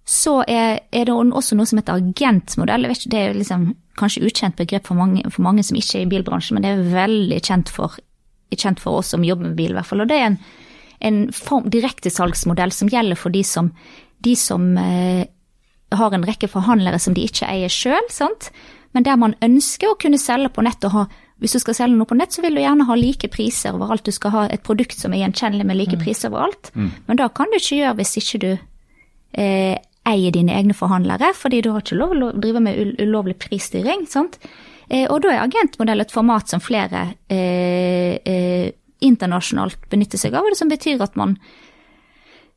så 0.06 0.42
er, 0.50 0.82
er 0.92 1.06
det 1.08 1.14
også 1.14 1.56
noe 1.56 1.70
som 1.70 1.80
heter 1.80 2.00
agentmodell. 2.02 2.88
Vet 2.90 3.06
Det 3.12 3.20
er 3.20 3.38
liksom 3.38 3.72
kanskje 4.00 4.26
ukjent 4.26 4.58
begrep 4.58 4.88
for 4.90 4.98
mange, 4.98 5.24
for 5.30 5.46
mange 5.46 5.64
som 5.64 5.78
ikke 5.78 6.00
er 6.00 6.06
i 6.06 6.10
bilbransjen, 6.10 6.58
men 6.58 6.66
det 6.66 6.72
er 6.74 6.94
veldig 6.96 7.40
kjent 7.46 7.72
for, 7.72 8.00
kjent 8.56 8.82
for 8.82 9.02
oss 9.02 9.14
som 9.14 9.26
jobber 9.26 9.52
med 9.52 9.60
bil, 9.60 9.74
i 9.74 9.78
hvert 9.78 9.90
fall. 9.90 10.04
Og 10.04 10.10
det 10.10 10.18
er 10.18 10.32
en, 10.32 10.40
en 11.08 11.22
form, 11.36 11.70
direktesalgsmodell 11.72 12.74
som 12.76 12.92
gjelder 12.92 13.20
for 13.20 13.34
de 13.34 13.44
som, 13.48 13.72
de 14.26 14.36
som 14.40 14.72
eh, 14.82 15.26
har 15.92 16.16
en 16.16 16.28
rekke 16.28 16.50
forhandlere 16.52 17.00
som 17.00 17.16
de 17.18 17.28
ikke 17.28 17.50
eier 17.50 17.72
sjøl. 17.72 18.10
Men 18.92 19.06
der 19.08 19.20
man 19.20 19.38
ønsker 19.44 19.92
å 19.92 20.00
kunne 20.00 20.20
selge 20.20 20.52
på 20.56 20.64
nett 20.66 20.84
og 20.88 20.96
ha 20.96 21.10
Hvis 21.42 21.56
du 21.56 21.60
skal 21.64 21.74
selge 21.74 21.98
noe 21.98 22.06
på 22.06 22.14
nett, 22.14 22.36
så 22.36 22.44
vil 22.44 22.54
du 22.54 22.62
gjerne 22.62 22.86
ha 22.86 22.96
like 22.96 23.26
priser 23.34 23.74
overalt. 23.74 24.04
Du 24.06 24.14
skal 24.14 24.30
ha 24.36 24.42
et 24.54 24.62
produkt 24.62 24.94
som 24.94 25.10
er 25.16 25.24
gjenkjennelig 25.24 25.66
med 25.66 25.80
like 25.80 25.98
priser 25.98 26.30
overalt. 26.30 26.70
Men 27.08 27.18
da 27.18 27.32
kan 27.34 27.50
du 27.50 27.58
ikke 27.58 27.80
gjøre 27.80 27.96
hvis 27.98 28.18
ikke 28.22 28.40
du 28.44 28.52
eh, 29.42 29.74
eier 30.08 30.34
dine 30.34 30.56
egne 30.58 30.76
forhandlere, 30.78 31.32
fordi 31.38 31.62
du 31.62 31.72
har 31.72 31.84
ikke 31.84 32.00
lov 32.00 32.16
å 32.16 32.32
drive 32.34 32.62
med 32.64 33.02
ulovlig 33.02 33.38
prisstyring. 33.42 34.08
sant? 34.10 34.40
Eh, 34.90 35.06
og 35.08 35.22
da 35.24 35.34
er 35.34 35.44
agentmodell 35.46 36.04
et 36.04 36.14
format 36.14 36.50
som 36.52 36.64
flere 36.64 37.12
eh, 37.32 38.18
eh, 38.26 38.72
internasjonalt 39.02 39.90
benytter 39.92 40.20
seg 40.22 40.36
av, 40.36 40.46
og 40.46 40.54
det 40.54 40.60
som 40.60 40.72
betyr 40.72 41.04
at 41.06 41.16
man 41.20 41.38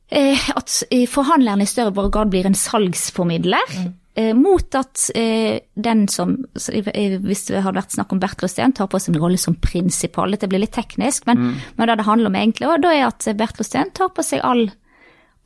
eh, 0.09 0.49
at 0.57 0.81
forhandleren 1.13 1.63
i 1.63 1.69
større 1.69 2.09
grad 2.11 2.33
blir 2.33 2.49
en 2.49 2.59
salgsformidler. 2.59 3.77
Eh, 4.15 4.31
mot 4.39 4.77
at 4.79 5.09
eh, 5.19 5.59
den 5.75 6.05
som, 6.07 6.37
hvis 6.55 7.49
det 7.49 7.63
hadde 7.65 7.81
vært 7.81 7.97
snakk 7.97 8.13
om 8.15 8.21
Bertil 8.23 8.47
Osten, 8.47 8.75
tar 8.77 8.87
på 8.87 9.01
seg 9.03 9.17
en 9.17 9.23
rolle 9.25 9.41
som 9.43 9.57
prinsipal. 9.59 10.31
Dette 10.31 10.47
blir 10.51 10.63
litt 10.63 10.77
teknisk, 10.77 11.27
men, 11.27 11.57
men 11.75 11.91
det 11.91 11.97
det 11.99 12.07
handler 12.07 12.31
om 12.31 12.39
egentlig 12.39 12.69
også, 12.69 12.85
da 12.85 12.93
er 12.95 13.09
at 13.09 13.27
Bertil 13.41 13.67
Osten 13.67 13.91
tar 13.95 14.13
på 14.15 14.23
seg 14.23 14.45
all, 14.47 14.69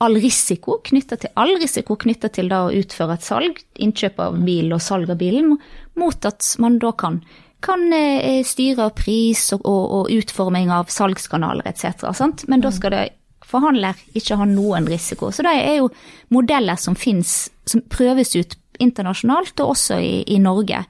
all 0.04 0.14
risiko 0.22 0.78
knytta 0.84 1.16
til 1.18 1.32
all 1.34 1.56
risiko 1.58 1.96
knytta 1.98 2.30
til 2.30 2.52
å 2.54 2.68
utføre 2.74 3.16
et 3.18 3.26
salg, 3.26 3.60
innkjøp 3.82 4.20
av 4.22 4.38
bil 4.46 4.72
og 4.76 4.82
salg 4.84 5.10
av 5.10 5.18
bilen, 5.20 5.56
mot 5.98 6.28
at 6.28 6.52
man 6.62 6.78
da 6.78 6.92
kan, 6.94 7.20
kan 7.64 7.82
eh, 7.92 8.44
styre 8.46 8.90
pris 8.94 9.48
og, 9.56 9.64
og, 9.66 9.84
og 9.98 10.12
utforming 10.14 10.70
av 10.70 10.92
salgskanaler 10.94 11.66
etc. 11.66 12.06
Sant? 12.14 12.46
Men 12.48 12.62
da 12.62 12.70
skal 12.74 12.94
det 12.94 13.04
forhandler 13.48 13.96
ikke 14.18 14.36
ha 14.36 14.44
noen 14.46 14.86
risiko. 14.90 15.30
Så 15.32 15.42
det 15.46 15.54
er 15.56 15.78
jo 15.80 15.90
modeller 16.34 16.76
som 16.76 16.94
finnes, 16.98 17.48
som 17.66 17.80
prøves 17.90 18.34
ut 18.36 18.58
internasjonalt, 18.78 19.56
og 19.64 19.72
også 19.72 19.96
i, 20.04 20.22
i 20.30 20.38
Norge. 20.38 20.84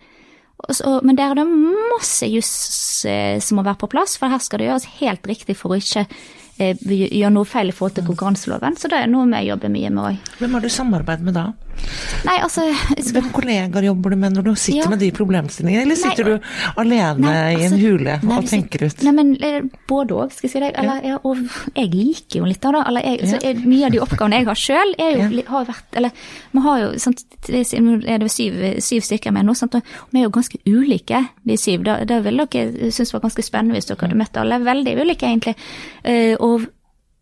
Så- 0.74 0.98
men 1.06 1.16
der 1.16 1.30
er 1.30 1.38
det 1.38 1.46
masse 1.46 2.26
juss 2.26 3.04
eh, 3.06 3.38
som 3.40 3.56
må 3.60 3.64
være 3.64 3.78
på 3.84 3.90
plass, 3.94 4.18
for 4.18 4.28
her 4.28 4.42
skal 4.42 4.58
det 4.58 4.68
gjøres 4.68 4.88
helt 4.98 5.30
riktig 5.30 5.56
for 5.56 5.72
å 5.72 5.78
ikke 5.78 6.04
eh, 6.58 6.76
gjøre 6.82 7.32
noe 7.34 7.48
feil 7.48 7.70
i 7.70 7.76
forhold 7.76 7.96
til 7.98 8.06
konkurranseloven. 8.08 8.76
Så 8.78 8.90
det 8.90 9.02
er 9.02 9.10
noe 9.10 9.26
vi 9.30 9.46
jobber 9.48 9.72
mye 9.72 9.90
med 9.90 10.04
òg. 10.04 10.34
Hvem 10.40 10.58
har 10.58 10.60
du 10.64 10.68
samarbeid 10.68 11.24
med 11.26 11.34
da? 11.38 11.46
Nei, 12.26 12.38
altså 12.42 12.64
skal- 12.98 13.12
Hvem 13.22 13.28
kollegaer 13.32 13.84
jobber 13.86 14.10
du 14.10 14.16
med 14.16 14.32
når 14.34 14.42
du 14.48 14.54
sitter 14.56 14.82
Ja. 14.82 14.88
med 14.90 14.98
de 14.98 15.10
problemstillingene, 15.12 15.82
eller 15.82 15.94
sitter 15.94 16.24
Nei, 16.24 16.38
du 16.38 16.40
alene 16.76 17.18
Nei, 17.18 17.52
i 17.54 17.54
en 17.66 17.72
altså, 17.72 17.78
hule 17.78 18.20
nei, 18.22 18.36
og 18.38 18.44
tenker 18.50 18.82
ut? 18.86 19.02
Nei, 19.04 19.12
men 19.12 19.36
eh, 19.40 19.62
både 19.86 20.10
òg, 20.18 20.32
skal 20.32 20.48
jeg 20.48 20.52
si 20.52 20.60
deg. 20.60 20.74
Eller, 20.74 21.00
ja, 21.06 21.18
og 21.22 21.36
jeg 21.76 21.92
liker 21.94 22.40
jo 22.40 22.44
litt 22.50 22.64
av 22.64 22.72
det. 22.74 22.82
Eller 22.88 23.00
jeg, 23.02 23.20
så 23.30 23.38
er, 23.44 23.54
mye 23.64 23.86
av 23.86 23.92
de 23.94 24.00
oppgavene 24.00 24.40
jeg 24.40 24.46
har 24.50 24.54
sjøl, 24.54 24.94
Ja. 24.98 25.28
har 25.48 25.64
vært 25.70 25.96
Eller 25.96 26.10
vi 26.52 26.60
har 26.60 26.78
jo 26.80 26.90
det 27.48 28.08
er 28.08 28.18
det 28.18 28.30
syv, 28.30 28.58
syv 28.82 29.00
stykker 29.06 29.30
med 29.32 29.46
nå, 29.46 29.54
sant, 29.56 29.74
og 29.78 29.82
vi 30.12 30.20
er 30.20 30.26
jo 30.26 30.30
ganske 30.34 30.58
ulike, 30.66 31.28
de 31.46 31.56
syv. 31.56 31.84
Det, 31.84 32.06
det 32.08 32.18
ville 32.24 32.46
dere 32.50 32.90
synes 32.90 33.12
var 33.14 33.20
ganske 33.20 33.44
spennende 33.46 33.76
hvis 33.78 33.86
dere 33.86 34.00
hadde 34.02 34.18
møtt 34.18 34.36
alle. 34.40 34.58
Veldig 34.64 34.94
ulike, 34.98 35.28
egentlig. 35.30 35.54
Eh, 36.04 36.34
og 36.48 36.68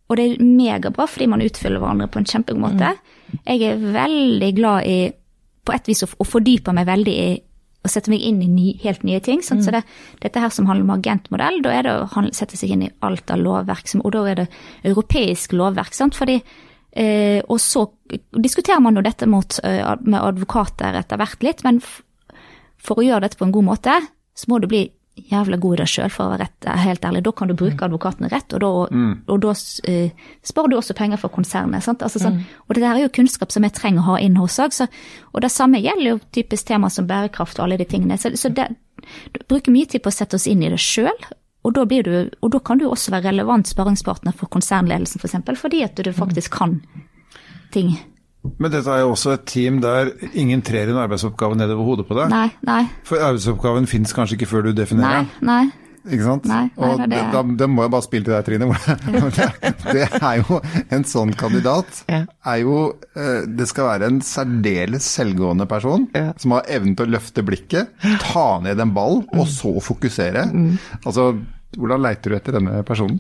og 0.07 0.19
det 0.19 0.25
er 0.27 0.43
megabra 0.47 1.07
fordi 1.11 1.27
man 1.27 1.43
utfyller 1.43 1.83
hverandre 1.83 2.07
på 2.07 2.21
en 2.21 2.29
kjempegod 2.31 2.63
måte. 2.63 2.93
Jeg 3.43 3.63
er 3.67 3.81
veldig 3.83 4.51
glad 4.55 4.87
i 4.87 4.99
på 5.67 5.75
et 5.75 5.89
vis 5.91 6.05
å, 6.07 6.09
å 6.23 6.27
fordype 6.27 6.71
meg 6.77 6.87
veldig 6.87 7.15
i 7.25 7.31
å 7.87 7.91
sette 7.91 8.11
meg 8.11 8.23
inn 8.27 8.41
i 8.43 8.49
ny, 8.51 8.69
helt 8.83 9.05
nye 9.07 9.23
ting. 9.23 9.43
Mm. 9.43 9.63
Så 9.63 9.75
det, 9.75 9.83
dette 10.23 10.43
her 10.43 10.53
som 10.55 10.69
handler 10.71 10.87
om 10.87 10.95
agentmodell, 10.97 11.61
da 11.65 11.75
er 11.75 11.87
det 11.87 11.95
å 11.95 12.25
sette 12.35 12.59
seg 12.59 12.75
inn 12.75 12.87
i 12.87 12.93
alt 13.07 13.31
av 13.31 13.43
lovverk, 13.43 13.91
og 14.03 14.15
da 14.15 14.25
er 14.31 14.41
det 14.43 14.47
europeisk 14.91 15.55
lovverk. 15.57 15.95
sant? 15.95 16.19
Fordi, 16.19 16.41
eh, 16.93 17.41
og 17.47 17.61
så 17.63 17.87
diskuterer 18.35 18.83
man 18.83 18.99
jo 18.99 19.05
dette 19.07 19.29
mot, 19.31 19.59
eh, 19.63 19.97
med 20.03 20.21
advokater 20.21 20.99
etter 20.99 21.21
hvert 21.21 21.47
litt, 21.47 21.65
men 21.65 21.81
for 22.77 22.99
å 22.99 23.07
gjøre 23.07 23.27
dette 23.27 23.39
på 23.39 23.47
en 23.47 23.55
god 23.55 23.71
måte, 23.71 24.01
så 24.35 24.49
må 24.49 24.61
du 24.61 24.67
bli 24.67 24.91
jævla 25.17 25.57
god 25.57 25.75
i 25.75 25.79
deg 25.81 25.91
sjøl, 25.91 26.11
for 26.13 26.27
å 26.27 26.33
være 26.35 26.45
rett, 26.45 26.67
helt 26.85 27.05
ærlig. 27.09 27.23
Da 27.25 27.33
kan 27.37 27.49
du 27.49 27.55
bruke 27.59 27.87
advokatene 27.87 28.31
rett, 28.33 28.53
og 28.57 28.63
da, 28.63 28.71
og 29.33 29.41
da 29.43 29.55
uh, 29.55 30.27
sparer 30.45 30.73
du 30.73 30.77
også 30.77 30.97
penger 30.99 31.21
for 31.23 31.33
konsernet. 31.33 31.85
Sant? 31.87 32.05
Altså, 32.05 32.21
sånn, 32.23 32.43
Og 32.67 32.77
det 32.77 32.85
der 32.85 32.93
er 32.93 33.07
jo 33.07 33.15
kunnskap 33.17 33.55
som 33.55 33.65
vi 33.65 33.73
trenger 33.75 34.05
å 34.05 34.11
ha 34.11 34.19
inn 34.23 34.37
hos 34.37 34.59
oss. 34.63 34.83
Og 35.33 35.41
det 35.45 35.53
samme 35.55 35.81
gjelder 35.81 36.13
jo 36.13 36.21
typisk 36.37 36.69
tema 36.69 36.91
som 36.93 37.09
bærekraft 37.09 37.59
og 37.59 37.67
alle 37.67 37.81
de 37.81 37.89
tingene. 37.89 38.19
Så, 38.21 38.35
så 38.37 38.53
det, 38.53 38.69
du 39.33 39.41
bruker 39.49 39.75
mye 39.75 39.89
tid 39.89 40.05
på 40.05 40.13
å 40.13 40.19
sette 40.19 40.39
oss 40.39 40.49
inn 40.51 40.65
i 40.65 40.73
det 40.73 40.83
sjøl. 40.83 41.17
Og 41.67 41.75
da, 41.75 41.83
blir 41.89 42.07
du, 42.07 42.13
og 42.45 42.53
da 42.55 42.61
kan 42.63 42.79
du 42.79 42.87
også 42.87 43.11
være 43.11 43.33
relevant 43.33 43.67
sparringspartner 43.67 44.37
for 44.37 44.53
konsernledelsen, 44.53 45.19
f.eks., 45.19 45.41
for 45.49 45.65
fordi 45.67 45.83
at 45.83 45.99
du 45.99 46.13
faktisk 46.15 46.55
kan 46.61 46.79
ting. 47.75 47.97
Men 48.59 48.71
dette 48.71 48.87
er 48.93 49.01
jo 49.03 49.11
også 49.15 49.33
et 49.35 49.47
team 49.51 49.81
der 49.83 50.13
ingen 50.39 50.63
trer 50.63 50.89
en 50.93 51.01
arbeidsoppgave 51.03 51.57
nedover 51.59 51.85
hodet 51.89 52.07
på 52.09 52.15
deg. 52.19 52.31
Nei, 52.31 52.51
nei, 52.69 52.85
For 53.05 53.19
arbeidsoppgaven 53.19 53.89
fins 53.91 54.13
kanskje 54.15 54.37
ikke 54.39 54.47
før 54.53 54.69
du 54.69 54.73
definerer 54.79 55.25
nei. 55.25 55.27
den. 55.41 55.51
nei. 55.51 55.65
Ikke 56.07 56.23
sant? 56.23 56.45
Nei, 56.47 56.61
nei, 56.71 56.87
og 56.87 57.01
det- 57.01 57.09
det, 57.11 57.23
da, 57.33 57.41
da 57.43 57.67
må 57.67 57.83
jeg 57.83 57.91
bare 57.91 58.05
spille 58.07 58.25
til 58.29 58.35
deg, 58.37 58.45
Trine. 58.47 58.69
Det, 59.37 59.47
det 59.91 60.05
er 60.23 60.37
jo 60.39 60.61
en 60.95 61.03
sånn 61.05 61.33
kandidat. 61.35 62.05
Ja. 62.07 62.21
er 62.47 62.61
jo 62.63 62.77
eh, 63.19 63.41
Det 63.59 63.67
skal 63.67 63.89
være 63.89 64.07
en 64.13 64.21
særdeles 64.23 65.03
selvgående 65.17 65.67
person 65.67 66.07
Ja. 66.15 66.29
som 66.39 66.55
har 66.55 66.63
evnen 66.71 66.95
til 66.95 67.09
å 67.09 67.15
løfte 67.17 67.43
blikket, 67.43 67.91
ta 68.23 68.61
ned 68.63 68.79
en 68.79 68.95
ball, 68.95 69.25
og 69.35 69.49
så 69.51 69.75
fokusere. 69.83 70.47
Altså, 71.05 71.33
hvordan 71.77 72.07
leiter 72.07 72.31
du 72.31 72.37
etter 72.39 72.53
denne 72.61 72.85
personen? 72.87 73.19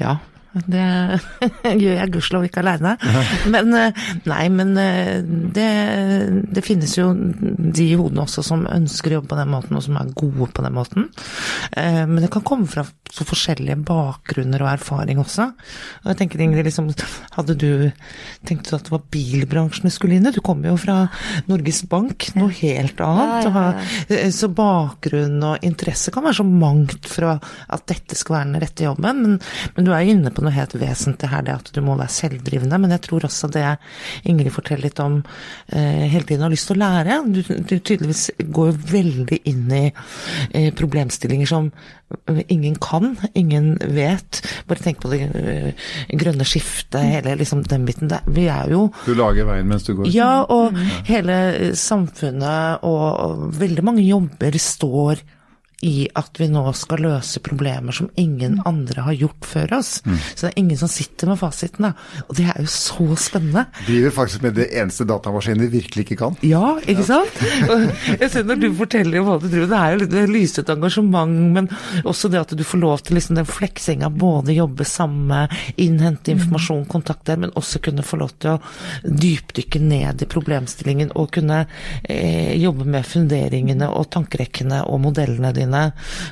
Ja, 0.00 0.16
det 0.66 0.84
gjør 1.82 1.96
jeg 1.98 2.12
gudskjelov 2.14 2.46
ikke 2.48 2.62
aleine. 2.62 2.94
Men 3.52 3.74
eh, 3.76 4.04
nei, 4.30 4.44
men 4.52 4.70
eh, 4.80 5.18
det, 5.56 5.68
det 6.56 6.64
finnes 6.64 6.94
jo 6.96 7.10
de 7.16 7.88
i 7.90 7.96
hodene 7.98 8.24
også 8.24 8.44
som 8.46 8.64
ønsker 8.70 9.12
å 9.12 9.18
jobbe 9.20 9.32
på 9.34 9.38
den 9.40 9.50
måten, 9.52 9.76
og 9.76 9.84
som 9.84 9.98
er 10.00 10.12
gode 10.16 10.48
på 10.56 10.64
den 10.64 10.76
måten. 10.76 11.08
Eh, 11.76 12.04
Men 12.06 12.22
det 12.24 12.30
kan 12.32 12.44
komme 12.46 12.68
fra 12.70 12.86
så 13.12 13.22
forskjellige 13.28 13.76
bakgrunner 13.86 14.64
og 14.64 14.70
erfaring 14.72 15.20
også. 15.22 15.44
Og 16.02 16.08
jeg 16.10 16.18
tenker 16.22 16.42
Ingrid, 16.42 16.66
liksom, 16.66 16.88
hadde 17.36 17.54
du 17.60 17.68
tenkt 18.48 18.72
at 18.74 18.88
det 18.88 18.92
var 18.94 19.04
bilbransjen 19.14 19.86
du 19.86 19.94
skulle 19.94 20.16
inn 20.18 20.26
i? 20.26 20.32
Du 20.34 20.40
kommer 20.44 20.72
jo 20.72 20.78
fra 20.80 20.96
Norges 21.50 21.82
Bank, 21.90 22.30
noe 22.36 22.50
helt 22.62 23.00
annet. 23.04 23.46
Ja, 23.46 23.52
ja, 23.52 23.66
ja. 23.76 24.16
Eh, 24.22 24.32
Så 24.34 24.48
bakgrunn 24.56 25.38
og 25.46 25.62
interesse 25.66 26.10
kan 26.14 26.24
være 26.26 26.40
så 26.40 26.46
mangt 26.48 27.06
fra 27.10 27.36
at 27.72 27.86
dette 27.90 28.16
skal 28.18 28.38
være 28.40 28.50
den 28.50 28.60
rette 28.64 28.84
jobben, 28.88 29.22
men, 29.22 29.38
men 29.76 29.86
du 29.86 29.92
er 29.94 30.02
jo 30.06 30.16
inne 30.16 30.32
på 30.34 30.45
noe 30.46 30.54
helt 30.56 30.76
vesentlig 30.80 31.30
her, 31.32 31.44
det 31.46 31.56
at 31.56 31.70
du 31.74 31.82
må 31.84 31.98
være 31.98 32.14
selvdrivende. 32.14 32.78
Men 32.82 32.94
jeg 32.96 33.04
tror 33.08 33.26
også 33.28 33.50
det 33.54 33.66
Ingrid 34.30 34.54
forteller 34.54 34.86
litt 34.88 35.02
om 35.02 35.20
eh, 35.20 36.06
hele 36.06 36.24
tiden 36.28 36.46
har 36.46 36.54
lyst 36.54 36.70
til 36.70 36.78
å 36.78 36.82
lære. 36.84 37.20
Du, 37.34 37.42
du 37.42 37.76
tydeligvis 37.76 38.28
går 38.56 38.74
veldig 38.94 39.42
inn 39.52 39.66
i 39.74 39.84
eh, 39.90 40.72
problemstillinger 40.76 41.50
som 41.50 41.70
ingen 42.48 42.76
kan, 42.78 43.16
ingen 43.34 43.72
vet. 43.96 44.40
Bare 44.70 44.82
tenk 44.84 45.00
på 45.02 45.10
det 45.10 45.24
eh, 45.26 45.86
grønne 46.14 46.46
skiftet, 46.46 47.00
hele 47.02 47.34
liksom 47.40 47.64
den 47.66 47.86
biten 47.88 48.10
der. 48.12 48.22
Vi 48.30 48.46
er 48.52 48.70
jo 48.70 48.86
Du 49.06 49.12
lager 49.18 49.48
veien 49.48 49.66
mens 49.66 49.86
du 49.88 49.94
går. 49.98 50.10
ja, 50.14 50.44
og 50.46 50.76
hele 51.08 51.40
eh, 51.56 51.72
samfunnet 51.76 52.84
og 52.86 53.06
og 53.16 53.42
veldig 53.58 53.82
mange 53.84 54.04
jobber 54.04 54.56
står 54.60 55.20
i 55.84 56.06
at 56.16 56.38
vi 56.40 56.48
nå 56.48 56.62
skal 56.76 57.02
løse 57.04 57.40
problemer 57.44 57.92
som 57.92 58.08
ingen 58.16 58.60
andre 58.64 59.02
har 59.04 59.16
gjort 59.16 59.44
før 59.44 59.74
oss. 59.78 59.90
Så 60.32 60.46
det 60.46 60.52
er 60.52 60.60
ingen 60.62 60.78
som 60.80 60.88
sitter 60.88 61.28
med 61.28 61.40
fasiten, 61.40 61.84
da. 61.84 62.22
Og 62.26 62.36
det 62.38 62.46
er 62.48 62.62
jo 62.64 62.70
så 62.72 63.06
spennende. 63.20 63.66
Driver 63.84 64.14
faktisk 64.16 64.46
med 64.46 64.56
det 64.56 64.70
eneste 64.72 65.04
datamaskinen 65.08 65.66
vi 65.66 65.80
virkelig 65.80 66.06
ikke 66.06 66.18
kan. 66.22 66.38
Ja, 66.46 66.78
ikke 66.88 67.04
sant? 67.06 67.42
Jeg 68.22 68.30
ser 68.32 68.46
når 68.48 68.62
du 68.62 68.68
forteller 68.78 69.20
om 69.20 69.28
hva 69.28 69.36
du 69.42 69.48
driver 69.50 69.68
det 69.70 69.80
er 69.82 69.92
jo 69.92 70.00
litt 70.04 70.32
lysete 70.32 70.72
engasjement, 70.72 71.36
men 71.56 71.68
også 72.08 72.30
det 72.32 72.40
at 72.40 72.56
du 72.56 72.64
får 72.64 72.80
lov 72.80 73.04
til 73.04 73.18
liksom 73.18 73.36
den 73.38 73.48
fleksinga, 73.48 74.10
både 74.16 74.56
jobbe 74.56 74.86
sammen, 74.88 75.52
innhente 75.76 76.32
informasjon, 76.32 76.86
kontakte, 76.90 77.36
men 77.40 77.52
også 77.58 77.82
kunne 77.84 78.06
få 78.06 78.20
lov 78.22 78.32
til 78.40 78.56
å 78.56 78.60
dypdykke 79.04 79.82
ned 79.82 80.24
i 80.24 80.30
problemstillingen 80.30 81.12
og 81.18 81.30
kunne 81.36 81.62
eh, 82.02 82.56
jobbe 82.56 82.88
med 82.88 83.06
funderingene 83.06 83.90
og 83.92 84.08
tankerekkene 84.16 84.82
og 84.88 85.02
modellene 85.04 85.52
dine. 85.52 85.65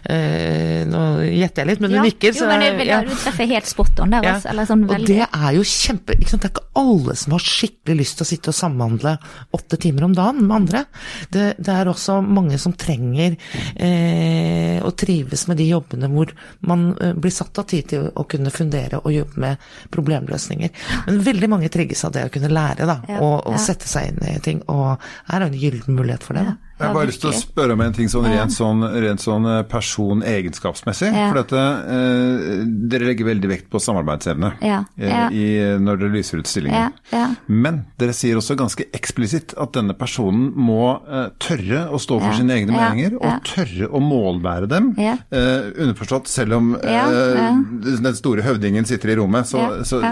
Eh, 0.04 0.84
nå 0.86 1.00
gjetter 1.26 1.62
jeg 1.64 1.66
litt, 1.72 1.80
men 1.80 1.90
du 1.90 1.96
Ja. 1.96 2.02
nikker, 2.02 2.32
så 2.32 2.44
jo, 2.44 2.46
men 2.46 2.78
det, 2.78 2.86
ja. 2.86 3.00
Du 3.02 3.10
treffer 3.14 3.46
helt 3.46 3.66
spot 3.66 4.00
on 4.00 4.10
der, 4.10 4.22
Ja. 4.22 4.34
altså. 4.34 4.50
Eller 4.50 4.64
sånn 4.66 4.84
Og 4.90 5.06
det 5.06 5.20
er 5.32 5.52
jo 5.54 5.62
kjempe? 5.62 6.16
Det 6.18 6.32
er 6.44 6.50
ikke 6.50 6.66
alle 6.76 7.14
som 7.16 7.32
har 7.32 7.40
skikkelig 7.40 7.96
lyst 7.98 8.16
til 8.18 8.24
å 8.24 8.28
sitte 8.28 8.48
og 8.48 8.54
samhandle 8.54 9.18
åtte 9.54 9.78
timer 9.78 10.04
om 10.04 10.12
dagen 10.14 10.46
med 10.46 10.56
andre. 10.56 10.84
Det, 11.30 11.56
det 11.58 11.68
er 11.68 11.84
også 11.86 12.20
mange 12.26 12.58
som 12.58 12.72
trenger 12.72 13.36
eh, 13.76 14.80
å 14.84 14.90
trives 14.96 15.46
med 15.48 15.56
de 15.60 15.68
jobbene 15.70 16.08
hvor 16.12 16.32
man 16.66 16.96
eh, 17.00 17.12
blir 17.14 17.30
satt 17.34 17.58
av 17.58 17.66
tid 17.70 17.88
til 17.92 18.10
å 18.14 18.26
kunne 18.28 18.50
fundere 18.54 19.00
og 19.04 19.12
jobbe 19.12 19.40
med 19.44 19.56
problemløsninger. 19.94 20.70
Men 21.06 21.20
veldig 21.26 21.48
mange 21.52 21.70
trigges 21.72 22.04
av 22.04 22.12
det 22.16 22.26
å 22.28 22.32
kunne 22.34 22.50
lære, 22.52 22.86
da, 22.88 23.00
Ja, 23.08 23.20
og, 23.20 23.46
og 23.46 23.56
ja. 23.58 23.62
sette 23.62 23.88
seg 23.90 24.12
inn 24.12 24.22
i 24.28 24.38
ting. 24.44 24.62
Og 24.68 24.98
her 25.30 25.40
er 25.40 25.46
en 25.48 25.58
gyllen 25.58 25.94
mulighet 25.98 26.22
for 26.26 26.34
det. 26.38 26.44
da. 26.46 26.56
Jeg 26.74 26.88
har 26.88 26.94
bare 26.96 27.06
lyst 27.06 27.20
til 27.22 27.30
å 27.30 27.36
spørre 27.38 27.76
om 27.76 27.82
en 27.84 27.92
ting 27.94 28.08
sånn 28.10 28.24
rent 28.26 28.54
sånn, 28.54 28.82
rent 29.04 29.22
sånn 29.22 29.44
eh, 29.46 29.60
person-egenskapsmessig. 29.70 31.10
Ja. 31.14 31.28
For 31.30 31.38
dette, 31.38 31.62
eh, 31.94 32.64
dere 32.90 33.08
legger 33.10 33.28
veldig 33.28 33.50
vekt 33.50 33.68
på 33.70 33.78
samarbeidsevne 33.82 34.50
Ja, 34.64 34.80
eh, 34.98 35.12
ja. 35.12 35.28
I, 35.30 35.44
når 35.78 36.02
dere 36.02 36.16
lyser 36.16 36.42
ut 36.42 36.50
stillingen. 36.50 36.90
Ja, 37.12 37.14
ja. 37.14 37.28
Men 37.46 37.84
dere 38.02 38.16
sier 38.16 38.40
også 38.40 38.56
ganske 38.58 38.88
eksplisitt 38.96 39.54
at 39.60 39.74
denne 39.76 39.94
personen 39.98 40.50
må 40.58 40.96
eh, 41.06 41.28
tørre 41.42 41.86
å 41.94 42.00
stå 42.02 42.18
for 42.24 42.34
sine 42.40 42.58
egne 42.58 42.74
meninger, 42.74 43.20
og 43.22 43.46
tørre 43.46 43.90
å 43.94 44.02
målbære 44.02 44.70
dem. 44.74 44.92
Eh, 44.98 45.70
underforstått, 45.84 46.30
selv 46.30 46.58
om 46.58 46.74
eh, 46.82 47.44
den 47.86 48.18
store 48.18 48.42
høvdingen 48.46 48.88
sitter 48.88 49.14
i 49.14 49.20
rommet, 49.22 49.46
så, 49.46 49.84
så 49.86 50.02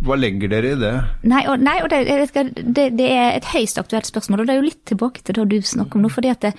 hva 0.00 0.16
legger 0.16 0.48
dere 0.48 0.74
i 0.74 0.78
det? 0.80 0.92
Nei, 1.28 1.42
og, 1.50 1.60
nei, 1.60 1.76
og 1.84 1.90
det, 1.92 2.04
det, 2.64 2.86
det 2.96 3.08
er 3.12 3.34
et 3.36 3.48
høyst 3.52 3.80
aktuelt 3.80 4.08
spørsmål, 4.08 4.42
og 4.42 4.48
det 4.48 4.54
er 4.54 4.60
jo 4.60 4.68
litt 4.68 4.84
tilbake 4.88 5.24
til 5.24 5.36
det 5.36 5.44
du 5.50 5.58
snakker 5.74 5.98
om 6.00 6.06
nå. 6.06 6.10
fordi 6.12 6.32
at 6.32 6.44
det, 6.48 6.52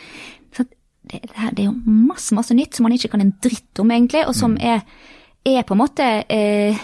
så 0.55 0.65
det, 0.67 1.21
det, 1.21 1.35
her- 1.35 1.51
det 1.57 1.65
er 1.65 1.69
jo 1.71 1.75
masse 2.11 2.35
masse 2.37 2.55
nytt 2.57 2.75
som 2.77 2.87
man 2.87 2.95
ikke 2.97 3.11
kan 3.13 3.23
en 3.25 3.35
dritt 3.43 3.79
om, 3.83 3.91
egentlig, 3.91 4.25
og 4.27 4.35
som 4.37 4.57
er, 4.61 4.81
er 5.45 5.63
på 5.67 5.73
en 5.77 5.81
måte 5.83 6.09
eh, 6.29 6.81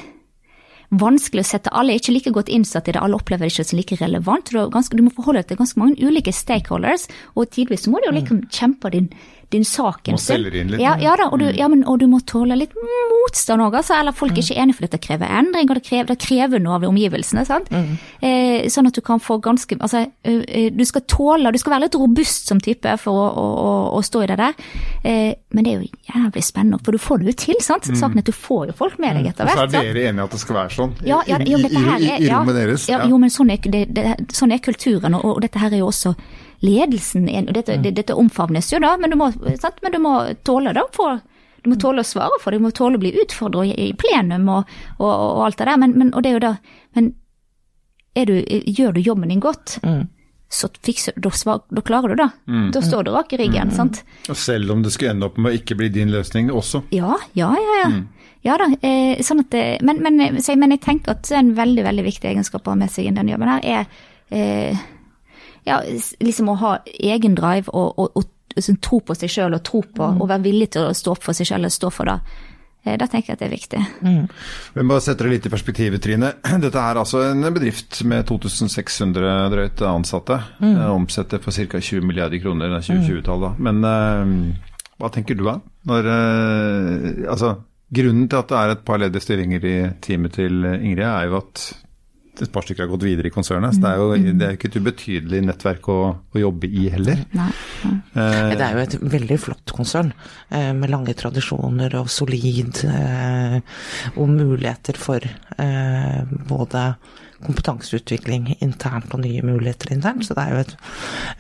vanskelig 0.87 1.43
å 1.43 1.47
sette 1.49 1.71
alle 1.75 1.91
er 1.93 1.99
ikke 1.99 2.13
like 2.15 2.31
godt 2.35 2.49
innsatt 2.53 2.87
i 2.87 2.93
det, 2.95 3.01
alle 3.03 3.17
opplever 3.19 3.43
det 3.47 3.51
ikke 3.51 3.65
som 3.67 3.79
like 3.79 3.97
relevant. 3.99 4.51
Du, 4.53 4.59
ganske, 4.71 4.95
du 4.95 5.03
må 5.03 5.11
forholde 5.15 5.41
deg 5.43 5.49
til 5.51 5.59
ganske 5.59 5.81
mange 5.81 5.99
ulike 6.07 6.31
stakeholders, 6.33 7.07
og 7.35 7.49
tidvis 7.51 7.87
må 7.91 7.99
du 7.99 8.07
jo 8.07 8.15
liksom 8.15 8.39
kjempe 8.55 8.91
din, 8.93 9.09
din 9.49 9.65
sak. 9.65 10.07
en 10.07 10.17
stund. 10.17 10.75
Ja, 10.79 10.97
ja. 10.99 11.15
da, 11.15 11.29
og 11.31 11.39
du, 11.39 11.45
ja, 11.55 11.67
men, 11.71 11.85
og 11.87 11.99
du 12.01 12.07
må 12.11 12.19
tåle 12.27 12.57
litt 12.59 12.73
motstand 12.75 13.63
òg, 13.63 13.77
altså, 13.79 13.95
eller 13.95 14.15
folk 14.15 14.35
er 14.35 14.43
ikke 14.43 14.57
enige 14.59 14.75
for 14.75 14.87
dette 14.87 14.99
krever 15.03 15.31
endring, 15.39 15.69
og 15.69 15.79
det 15.79 15.83
krever, 15.87 16.09
det 16.11 16.17
krever 16.19 16.63
noe 16.63 16.75
av 16.75 16.87
omgivelsene. 16.89 17.45
sant? 17.47 17.71
Eh, 17.71 18.67
sånn 18.71 18.89
at 18.89 18.97
du 18.97 19.01
kan 19.05 19.21
få 19.23 19.37
ganske 19.43 19.77
altså, 19.79 20.05
Du 20.23 20.83
skal 20.85 21.03
tåle, 21.07 21.51
du 21.53 21.59
skal 21.61 21.75
være 21.77 21.85
litt 21.85 21.95
robust 21.95 22.51
som 22.51 22.59
type 22.63 22.97
for 22.99 23.15
å, 23.15 23.27
å, 23.27 23.45
å, 23.63 23.69
å 23.99 24.01
stå 24.03 24.25
i 24.25 24.29
det 24.33 24.39
der. 24.41 24.57
Eh, 25.03 25.31
men 25.55 25.63
det 25.63 25.73
er 25.73 25.85
jo 25.85 25.91
jævlig 26.11 26.43
spennende, 26.43 26.81
for 26.83 26.91
du 26.91 27.01
får 27.01 27.23
det 27.23 27.31
jo 27.31 27.37
til, 27.45 27.61
sant? 27.63 27.87
Saken 27.87 28.19
er 28.19 28.25
at 28.25 28.31
du 28.31 28.35
får 28.35 28.73
jo 28.73 28.77
folk 28.83 28.99
med 28.99 29.15
deg 29.21 29.31
etter 29.31 29.47
Og 29.47 29.55
så 29.55 29.67
er 29.67 29.71
dere 29.77 30.09
enige 30.11 30.27
at 30.27 30.35
det 30.35 30.41
skal 30.43 30.59
være 30.59 30.75
sånn? 30.75 30.97
Ja, 31.07 31.21
ja, 31.29 31.39
jo, 31.39 31.61
dette 31.63 31.85
her 31.87 32.03
er, 32.03 32.25
ja? 32.25 32.43
Ja, 32.91 33.05
jo, 33.07 33.21
men 33.21 33.31
sånn 33.31 33.53
er, 33.53 33.63
det, 33.63 33.85
det, 33.95 34.09
sånn 34.35 34.51
er 34.51 34.59
kulturen, 34.63 35.15
og, 35.15 35.23
og 35.37 35.41
dette 35.45 35.61
her 35.61 35.71
er 35.71 35.85
jo 35.85 35.87
også 35.93 36.17
ledelsen. 36.65 37.27
og 37.47 37.53
Dette, 37.53 37.77
mm. 37.77 37.87
dette 37.97 38.15
omfavnes 38.17 38.71
jo 38.73 38.79
da, 38.83 38.95
men 38.97 39.13
du 39.13 39.17
må, 39.19 39.31
sant? 39.61 39.81
Men 39.83 39.93
du 39.93 39.99
må 40.03 40.13
tåle 40.47 40.73
det. 40.73 40.83
For, 40.95 41.19
du 41.63 41.69
må 41.73 41.77
tåle 41.81 42.01
å 42.03 42.07
svare 42.07 42.41
for 42.41 42.51
det, 42.51 42.59
du 42.61 42.67
må 42.67 42.71
tåle 42.75 42.99
å 42.99 43.03
bli 43.03 43.13
utfordret 43.21 43.73
i, 43.77 43.91
plenum 43.99 44.49
og, 44.49 44.75
og, 44.99 45.07
og 45.11 45.45
alt 45.47 45.57
det 45.59 45.69
der. 45.69 45.79
Men, 45.83 45.95
men, 45.99 46.13
og 46.13 46.23
det 46.23 46.31
er 46.31 46.37
jo 46.39 46.45
da, 46.47 46.53
men 46.97 47.13
du, 48.27 48.37
gjør 48.65 48.95
du 48.95 49.01
jobben 49.05 49.29
din 49.29 49.43
godt, 49.43 49.77
så 50.49 50.69
fikser, 50.81 51.13
da, 51.21 51.29
svar, 51.35 51.59
da 51.69 51.83
klarer 51.85 52.15
du 52.15 52.21
det. 52.23 52.29
Da 52.73 52.81
står 52.81 53.03
du 53.05 53.11
rak 53.13 53.33
i 53.35 53.41
ryggen. 53.43 53.69
sant? 53.75 53.99
Og 54.31 54.37
selv 54.39 54.71
om 54.73 54.81
det 54.81 54.93
skulle 54.95 55.11
ende 55.13 55.27
opp 55.27 55.37
med 55.37 55.51
å 55.51 55.59
ikke 55.59 55.75
bli 55.77 55.89
din 55.93 56.09
løsning 56.13 56.49
også? 56.49 56.85
Ja, 56.95 57.17
ja, 57.37 57.51
ja. 57.53 57.81
ja. 57.83 57.91
Ja 58.45 58.53
da, 58.61 58.67
eh, 58.85 59.17
sånn 59.25 59.41
at, 59.41 59.49
det- 59.51 59.81
men, 59.83 59.97
men, 60.05 60.37
så, 60.41 60.55
men 60.55 60.71
jeg 60.71 60.81
tenker 60.85 61.17
at 61.17 61.29
en 61.35 61.49
veldig 61.57 61.83
veldig 61.83 62.03
viktig 62.05 62.29
egenskap 62.29 62.67
å 62.67 62.75
ha 62.75 62.79
med 62.79 62.91
seg 62.93 63.09
i 63.09 63.15
den 63.15 63.27
jobben 63.33 63.49
her, 63.49 63.65
er 63.65 63.87
eh, 64.31 64.77
ja, 65.67 65.81
liksom 66.23 66.51
å 66.53 66.57
ha 66.61 66.73
egen 66.85 67.35
drive 67.37 67.71
og, 67.73 67.99
og, 67.99 68.11
og 68.17 68.57
liksom 68.57 68.79
tro 68.81 69.01
på 69.05 69.15
seg 69.17 69.31
sjøl 69.31 69.57
og 69.57 69.63
tro 69.67 69.83
på 69.83 70.11
og 70.17 70.29
være 70.29 70.45
villig 70.47 70.71
til 70.75 70.87
å 70.87 70.95
stå 70.97 71.13
opp 71.13 71.25
for 71.27 71.37
seg 71.37 71.51
sjøl 71.51 71.67
og 71.67 71.73
stå 71.73 71.91
for 71.93 72.09
det. 72.09 72.17
Eh, 72.87 72.95
Da 72.97 73.07
tenker 73.07 73.33
jeg 73.33 73.37
at 73.37 73.43
det 73.43 73.47
er 73.49 73.55
viktig. 73.55 73.81
Men 74.77 74.89
bare 74.89 75.03
setter 75.03 75.27
det 75.27 75.35
litt 75.35 75.49
i 75.49 75.53
perspektivet, 75.53 76.03
Trine. 76.03 76.33
Dette 76.65 76.83
er 76.83 77.01
altså 77.01 77.23
en 77.27 77.47
bedrift 77.53 78.01
med 78.07 78.27
2600 78.29 79.37
drøyt 79.53 79.83
ansatte. 79.89 80.39
Mm. 80.63 80.75
Omsetter 80.95 81.43
for 81.43 81.55
ca. 81.55 81.81
20 81.81 82.07
milliarder 82.07 82.41
kroner, 82.43 82.77
er 82.77 82.85
2020-tallet. 82.87 83.59
Men 83.67 83.83
uh, 83.83 84.77
hva 84.97 85.11
tenker 85.13 85.37
du 85.37 85.45
da? 85.47 85.57
Når, 85.91 86.07
uh, 86.11 87.25
altså, 87.33 87.57
grunnen 87.93 88.29
til 88.31 88.39
at 88.41 88.53
det 88.53 88.61
er 88.61 88.73
et 88.75 88.87
par 88.87 89.03
ledige 89.03 89.25
stillinger 89.25 89.67
i 89.67 89.75
teamet 90.03 90.39
til 90.39 90.63
Ingrid, 90.77 91.05
er 91.07 91.29
jo 91.29 91.41
at 91.41 91.67
et 92.45 92.51
par 92.53 92.65
stykker 92.65 92.85
har 92.85 92.91
gått 92.91 93.05
videre 93.07 93.29
i 93.29 93.33
konsernet. 93.33 93.75
Så 93.77 93.81
det 93.83 93.89
er 93.91 94.01
jo 94.01 94.33
det 94.37 94.47
er 94.47 94.55
ikke 94.57 94.69
et 94.71 94.79
ubetydelig 94.81 95.41
nettverk 95.47 95.89
å, 95.93 95.97
å 96.35 96.41
jobbe 96.41 96.69
i 96.69 96.87
heller. 96.93 97.23
Nei. 97.37 97.49
Eh, 97.83 98.55
Det 98.57 98.63
er 98.67 98.73
jo 98.77 98.83
et 98.85 98.97
veldig 99.17 99.37
flott 99.41 99.73
konsern, 99.75 100.13
eh, 100.49 100.71
med 100.77 100.89
lange 100.93 101.13
tradisjoner 101.17 101.95
og 102.01 102.09
solid, 102.13 102.83
eh, 102.87 103.59
og 104.15 104.29
muligheter 104.33 104.97
for 104.99 105.23
eh, 105.23 106.21
både 106.49 106.89
kompetanseutvikling 107.37 108.47
internt 108.65 109.11
og 109.13 109.21
nye 109.21 109.43
muligheter 109.45 109.91
internt. 109.93 110.25
Så 110.25 110.33
det 110.37 110.45
er 110.47 110.53
jo 110.55 110.61
et 110.63 110.75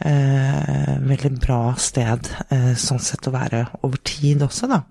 eh, 0.05 0.95
veldig 1.09 1.31
bra 1.41 1.61
sted 1.81 2.29
eh, 2.53 2.73
sånn 2.77 3.01
sett 3.01 3.25
å 3.29 3.33
være 3.33 3.63
over 3.81 3.97
tid 4.05 4.43
også, 4.45 4.69
da. 4.71 4.83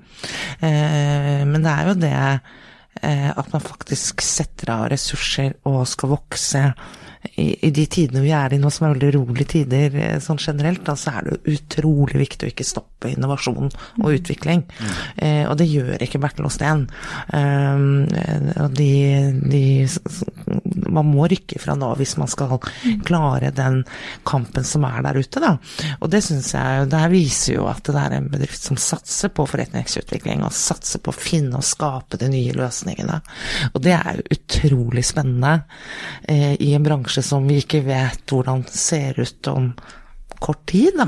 Eh, 0.60 1.44
men 1.46 1.62
det 1.62 1.72
er 1.76 1.90
jo 1.92 1.98
det 2.02 2.14
at 3.06 3.52
man 3.52 3.62
faktisk 3.62 4.22
setter 4.24 4.72
av 4.74 4.88
ressurser 4.90 5.54
og 5.68 5.84
skal 5.88 6.10
vokse 6.16 6.62
i, 7.34 7.66
i 7.66 7.70
de 7.74 7.86
tidene 7.90 8.22
vi 8.24 8.32
er 8.34 8.54
i 8.54 8.58
nå, 8.60 8.70
som 8.72 8.86
er 8.86 8.94
veldig 8.94 9.12
rolige 9.16 9.48
tider 9.56 9.96
eh, 10.00 10.18
sånn 10.22 10.40
generelt, 10.40 10.82
da 10.86 10.96
så 10.98 11.16
er 11.18 11.28
det 11.28 11.56
utrolig 11.56 12.20
viktig 12.20 12.46
å 12.46 12.52
ikke 12.52 12.66
stoppe 12.66 13.10
innovasjon 13.12 13.70
og 13.70 14.08
utvikling. 14.10 14.64
Eh, 15.16 15.44
og 15.48 15.56
det 15.60 15.68
gjør 15.70 16.02
ikke 16.04 16.20
Bertel 16.22 16.48
Osten. 16.48 16.86
Eh, 17.36 17.84
og 18.62 18.76
de, 18.76 18.92
de 19.42 19.64
Man 20.92 21.08
må 21.10 21.26
rykke 21.28 21.58
fra 21.60 21.74
nå 21.78 21.88
hvis 21.98 22.16
man 22.20 22.30
skal 22.30 22.56
klare 23.06 23.50
den 23.54 23.82
kampen 24.26 24.64
som 24.66 24.84
er 24.88 25.02
der 25.06 25.18
ute, 25.20 25.42
da. 25.42 25.56
Og 26.00 26.10
det 26.12 26.22
syns 26.24 26.52
jeg 26.54 26.86
Det 26.90 27.00
her 27.00 27.12
viser 27.12 27.56
jo 27.56 27.66
at 27.70 27.84
det 27.86 28.00
er 28.00 28.16
en 28.16 28.30
bedrift 28.30 28.62
som 28.62 28.78
satser 28.80 29.32
på 29.34 29.46
forretningsutvikling, 29.48 30.44
og 30.46 30.54
satser 30.54 31.02
på 31.02 31.12
å 31.12 31.16
finne 31.16 31.58
og 31.58 31.66
skape 31.66 32.18
de 32.20 32.30
nye 32.32 32.54
løsningene. 32.56 33.20
Og 33.72 33.82
det 33.84 33.94
er 33.96 34.20
jo 34.20 34.28
utrolig 34.36 35.04
spennende 35.06 35.54
eh, 36.28 36.54
i 36.62 36.72
en 36.76 36.84
bransje 36.86 37.05
som 37.08 37.46
vi 37.48 37.60
ikke 37.62 37.84
vet 37.86 38.32
hvordan 38.32 38.64
ser 38.70 39.18
ut 39.20 39.52
om 39.52 39.70
kort 40.38 40.66
tid. 40.66 40.92
Da. 40.96 41.06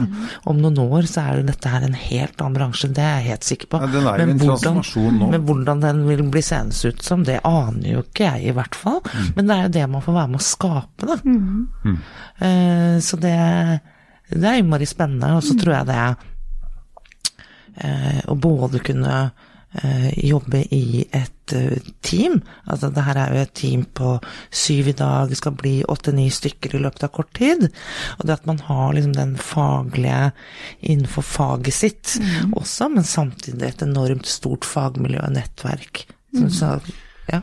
Om 0.49 0.61
noen 0.63 0.79
år 0.83 1.09
så 1.09 1.23
er 1.23 1.41
jo 1.41 1.49
dette 1.49 1.71
her 1.73 1.85
en 1.85 1.97
helt 1.99 2.41
annen 2.41 2.57
bransje, 2.57 2.91
det 2.95 3.05
er 3.05 3.19
jeg 3.21 3.29
helt 3.33 3.49
sikker 3.49 3.71
på. 3.73 3.81
Ja, 3.83 3.91
den 3.93 4.09
er 4.09 4.23
jo 4.23 4.29
en. 4.33 5.21
Men 5.35 5.45
hvordan 5.49 5.83
den 5.85 6.01
vil 6.09 6.25
bli 6.33 6.43
seende 6.45 6.93
ut 6.93 7.05
som, 7.05 7.27
det 7.27 7.41
aner 7.49 7.91
jo 7.93 8.05
ikke 8.07 8.31
jeg 8.31 8.49
i 8.49 8.57
hvert 8.57 8.79
fall. 8.79 9.03
Mm. 9.05 9.29
Men 9.37 9.51
det 9.51 9.57
er 9.57 9.67
jo 9.67 9.75
det 9.77 9.85
man 9.97 10.07
får 10.07 10.19
være 10.21 10.33
med 10.33 10.41
å 10.41 10.49
skape, 10.49 11.11
da. 11.11 11.19
Eh, 12.49 12.97
så 13.05 13.21
det, 13.21 13.37
det 14.33 14.49
er 14.49 14.63
innmari 14.63 14.89
spennende, 14.89 15.35
og 15.37 15.45
så 15.45 15.59
tror 15.59 15.77
jeg 15.81 15.91
det 15.91 16.01
uh, 17.85 18.21
å 18.33 18.35
både 18.39 18.83
kunne 18.85 19.21
jobbe 20.17 20.63
i 20.75 21.05
et 21.15 21.53
eh, 21.53 21.77
team. 22.03 22.39
Altså 22.67 22.89
det 22.95 23.05
her 23.05 23.19
er 23.21 23.35
jo 23.37 23.43
et 23.45 23.53
team 23.55 23.83
på 23.85 24.15
syv 24.51 24.89
i 24.89 24.97
dag, 24.97 25.35
skal 25.37 25.53
bli 25.61 25.75
åtte-ni 25.89 26.29
stykker 26.33 26.75
i 26.79 26.81
løpet 26.83 27.05
av 27.05 27.13
kort 27.19 27.33
tid. 27.37 27.69
Og 28.19 28.25
det 28.27 28.39
at 28.39 28.47
man 28.49 28.59
har 28.69 28.95
liksom 28.97 29.13
den 29.17 29.37
faglige 29.37 30.31
innenfor 30.81 31.23
faget 31.27 31.75
sitt 31.77 32.17
også, 32.57 32.89
men 32.95 33.05
samtidig 33.05 33.69
et 33.69 33.85
enormt 33.85 34.27
stort 34.29 34.65
fagmiljø 34.69 35.21
og 35.27 35.37
nettverk. 35.37 36.07
Mm. 36.37 36.49
så, 36.53 36.75
ja. 37.31 37.41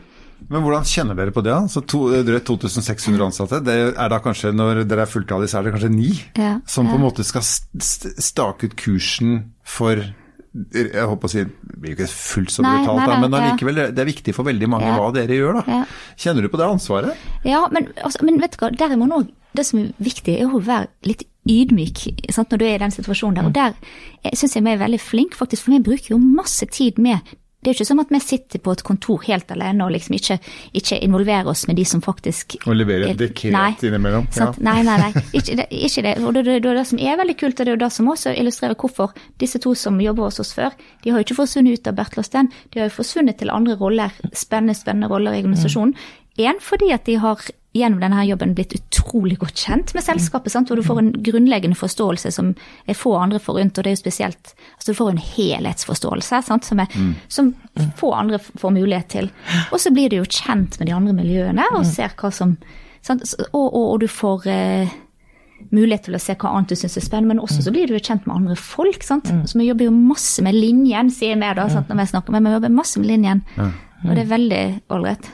Men 0.49 0.61
hvordan 0.61 0.83
kjenner 0.85 1.17
dere 1.17 1.31
på 1.33 1.41
det? 1.45 1.55
Så 1.73 1.81
to, 1.89 2.03
drøyt 2.25 2.45
2600 2.45 3.23
ansatte. 3.25 3.61
Det 3.65 3.73
er 3.97 4.09
da 4.11 4.19
kanskje, 4.21 4.51
Når 4.53 4.83
dere 4.85 5.05
er 5.07 5.09
fulltallige, 5.09 5.49
så 5.49 5.57
er 5.57 5.63
det 5.65 5.73
kanskje 5.77 5.89
ni 5.95 6.11
Ja, 6.37 6.59
som 6.69 6.85
på 6.85 6.93
ja. 6.93 6.99
en 6.99 7.05
måte 7.05 7.25
skal 7.25 7.41
st- 7.41 7.81
st- 7.81 8.13
stake 8.21 8.67
ut 8.69 8.75
kursen 8.77 9.39
for 9.65 10.03
jeg 10.73 11.07
håper 11.11 11.27
å 11.27 11.31
si, 11.31 11.43
Det 11.43 11.79
blir 11.81 11.91
jo 11.91 11.97
ikke 11.97 12.09
fullt 12.11 12.53
så 12.53 12.63
brutalt, 12.63 12.99
nei, 13.01 13.07
nei, 13.07 13.21
men 13.21 13.37
allikevel, 13.39 13.75
det 13.95 13.99
er 13.99 14.07
viktig 14.07 14.33
for 14.35 14.47
veldig 14.47 14.69
mange 14.71 14.87
Ja. 14.87 14.97
hva 14.97 15.13
dere 15.13 15.35
gjør. 15.35 15.53
da. 15.59 15.63
Ja. 15.67 15.85
Kjenner 16.17 16.41
du 16.41 16.49
på 16.49 16.57
det 16.57 16.67
ansvaret? 16.69 17.15
Ja, 17.43 17.67
men, 17.71 17.89
altså, 18.03 18.23
men 18.23 18.39
vet 18.39 18.55
du 18.55 18.57
hva, 18.63 18.71
der 18.71 18.91
er 18.91 18.97
man 18.97 19.27
det 19.55 19.65
som 19.65 19.79
er 19.79 19.91
viktig, 20.03 20.39
er 20.41 20.47
å 20.51 20.61
være 20.63 20.87
litt 21.03 21.23
ydmyk 21.47 22.31
sant, 22.33 22.49
når 22.51 22.57
du 22.57 22.65
er 22.65 22.75
i 22.75 22.83
den 22.83 22.91
situasjonen 22.91 23.35
der. 23.35 23.45
Og 23.45 23.53
der 23.53 23.73
syns 24.35 24.55
jeg 24.55 24.63
vi 24.65 24.71
er 24.73 24.81
veldig 24.81 24.99
flinke, 24.99 25.37
faktisk, 25.37 25.63
for 25.63 25.71
vi 25.75 25.79
bruker 25.85 26.15
jo 26.15 26.19
masse 26.19 26.65
tid 26.71 26.97
med 26.97 27.19
det 27.65 27.71
er 27.71 27.73
jo 27.73 27.79
ikke 27.79 27.87
sånn 27.89 28.01
at 28.03 28.11
vi 28.13 28.19
sitter 28.21 28.61
på 28.61 28.73
et 28.75 28.83
kontor 28.85 29.23
helt 29.25 29.49
alene 29.55 29.87
og 29.87 29.93
liksom 29.95 30.13
ikke, 30.19 30.37
ikke 30.77 30.99
involverer 31.01 31.49
oss 31.49 31.63
med 31.65 31.79
de 31.79 31.85
som 31.89 32.03
faktisk 32.05 32.59
Og 32.61 32.75
leverer 32.77 33.09
et 33.09 33.17
dekret 33.17 33.55
Nei, 33.55 33.71
innimellom, 33.89 34.27
ja. 34.37 34.51
Nei, 34.61 34.77
nei, 34.85 34.97
nei. 35.01 35.23
Ikke 35.39 35.57
det. 35.57 35.65
Ikke 35.73 36.03
det. 36.05 36.13
Og 36.21 36.35
det, 36.37 36.45
det, 36.45 36.59
det 36.61 36.85
som 36.85 37.01
er 37.01 37.17
veldig 37.17 37.37
kult, 37.41 37.57
og 37.57 37.65
det 37.65 37.73
er 37.73 37.77
jo 37.79 37.81
det 37.81 37.91
som 37.95 38.11
også 38.13 38.35
illustrerer 38.37 38.77
hvorfor 38.77 39.15
disse 39.41 39.61
to 39.63 39.73
som 39.73 39.97
jobber 40.01 40.29
hos 40.29 40.37
oss 40.43 40.53
før, 40.53 40.77
de 41.01 41.09
har 41.09 41.17
jo 41.17 41.25
ikke 41.25 41.39
forsvunnet 41.41 41.79
ut 41.79 41.89
av 41.89 41.97
Bertel 41.97 42.21
Osten, 42.21 42.51
de 42.69 42.83
har 42.83 42.91
jo 42.91 42.97
forsvunnet 42.99 43.41
til 43.41 43.53
andre 43.53 43.79
roller, 43.81 44.13
spennende, 44.37 44.77
spennende 44.77 45.09
roller 45.09 45.33
i 45.33 45.41
organisasjonen. 45.41 45.97
En 46.45 46.61
fordi 46.61 46.91
at 46.93 47.09
de 47.09 47.17
har 47.23 47.41
gjennom 47.75 47.99
denne 47.99 48.23
jobben 48.23 48.53
blitt 48.55 48.73
utrolig 48.77 49.37
godt 49.41 49.65
kjent 49.65 49.93
med 49.95 50.03
selskapet, 50.05 50.53
sant? 50.53 50.71
og 50.71 50.79
du 50.79 50.83
får 50.85 51.01
en 51.01 51.11
grunnleggende 51.25 51.75
forståelse 51.75 52.31
som 52.31 52.53
er 52.87 52.95
få 52.95 53.15
andre 53.19 53.41
forunt, 53.43 53.75
og 53.77 53.83
det 53.83 53.91
er 53.91 53.97
jo 53.97 54.03
spesielt 54.03 54.53
altså 54.77 54.91
Du 54.93 54.97
får 54.97 55.11
en 55.11 55.23
helhetsforståelse 55.25 56.41
sant? 56.47 56.65
Som, 56.65 56.79
er, 56.79 56.99
som 57.27 57.53
få 57.99 58.13
andre 58.15 58.39
får 58.39 58.75
mulighet 58.77 59.09
til. 59.11 59.31
Og 59.71 59.79
så 59.83 59.91
blir 59.91 60.09
du 60.09 60.21
jo 60.21 60.27
kjent 60.29 60.79
med 60.79 60.87
de 60.87 60.95
andre 60.95 61.15
miljøene 61.17 61.65
og 61.75 61.85
ser 61.89 62.15
hva 62.15 62.31
som 62.31 62.55
sant? 63.03 63.25
Og, 63.51 63.65
og, 63.65 63.81
og 63.93 63.99
du 64.01 64.07
får 64.07 64.47
eh, 64.51 64.93
mulighet 65.75 66.07
til 66.07 66.15
å 66.15 66.21
se 66.21 66.35
hva 66.39 66.53
annet 66.55 66.71
du 66.71 66.77
syns 66.79 66.95
er 66.99 67.03
spennende, 67.05 67.33
men 67.35 67.43
også 67.43 67.65
så 67.65 67.73
blir 67.75 67.87
du 67.89 67.95
jo 67.97 68.03
kjent 68.03 68.25
med 68.27 68.35
andre 68.35 68.55
folk. 68.59 69.03
sant? 69.03 69.27
Så 69.49 69.59
vi 69.59 69.67
jobber 69.67 69.89
jo 69.89 69.95
masse 69.95 70.43
med 70.45 70.55
linjen, 70.55 71.11
sier 71.11 71.35
vi 71.35 71.51
da, 71.59 71.67
sant? 71.71 71.89
når 71.91 72.01
vi 72.03 72.07
snakker, 72.13 72.35
men 72.35 72.47
vi 72.47 72.55
jobber 72.55 72.73
masse 72.79 72.99
med 73.03 73.11
linjen. 73.11 73.43
Og 74.05 74.15
det 74.15 74.23
er 74.25 74.31
veldig 74.31 74.63
ålreit. 74.95 75.29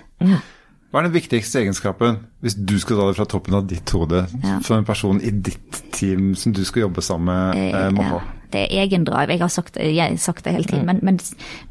Hva 0.91 0.99
er 0.99 1.07
den 1.07 1.13
viktigste 1.15 1.61
egenskapen, 1.61 2.17
hvis 2.43 2.55
du 2.67 2.73
skal 2.79 2.97
ta 2.97 3.07
det 3.07 3.15
fra 3.15 3.25
toppen 3.25 3.53
av 3.55 3.67
ditt 3.67 3.89
hode, 3.95 4.25
Ja. 4.43 4.59
for 4.59 4.75
en 4.77 4.83
person 4.85 5.21
i 5.21 5.29
ditt 5.31 5.83
team 5.95 6.33
som 6.35 6.51
du 6.51 6.63
skal 6.65 6.81
jobbe 6.89 7.01
sammen 7.01 7.25
med, 7.55 7.73
eh, 7.75 7.89
må 7.95 8.03
Ja, 8.03 8.09
ha? 8.09 8.19
det 8.51 8.65
er 8.71 8.83
egendrive. 8.87 9.29
Jeg 9.29 9.39
har 9.39 9.47
sagt, 9.49 9.73
det- 9.75 9.95
jeg 9.95 10.09
har 10.09 10.17
sagt 10.17 10.43
det 10.43 10.51
hele 10.53 10.65
tiden. 10.65 10.85
Men, 10.85 10.99
men 11.01 11.19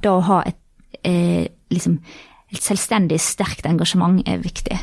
da 0.03 0.09
å 0.17 0.23
ha 0.23 0.43
et 0.47 0.57
eh, 1.05 1.49
liksom 1.71 2.01
et 2.53 2.59
selvstendig, 2.63 3.21
sterkt 3.21 3.63
engasjement 3.65 4.27
er 4.27 4.39
viktig. 4.39 4.77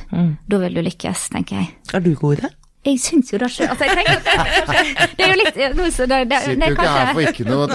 Da 0.50 0.58
vil 0.58 0.74
du 0.74 0.82
lykkes, 0.82 1.30
tenker 1.30 1.58
jeg. 1.58 1.70
Er 1.94 2.00
du 2.00 2.14
god 2.16 2.38
i 2.38 2.42
det? 2.42 2.52
Jeg 2.88 3.00
syns 3.04 3.32
jo 3.34 3.40
det 3.42 3.50
ikke 3.52 3.68
altså, 3.68 3.88
jeg 3.88 3.98
tenker 4.00 4.22
det, 5.18 5.26
er 5.26 5.32
jo 5.32 5.38
litt 5.42 5.58
noe 5.60 5.72
nå 5.76 5.88
så 5.92 6.06
det, 6.08 6.20
det, 6.32 6.42
Sitter 6.46 6.64
er 6.64 6.72
jo 6.72 6.78
ikke 6.78 6.92
her 6.94 7.10
for 7.12 7.32
ikke 7.32 7.48
noe. 7.48 7.68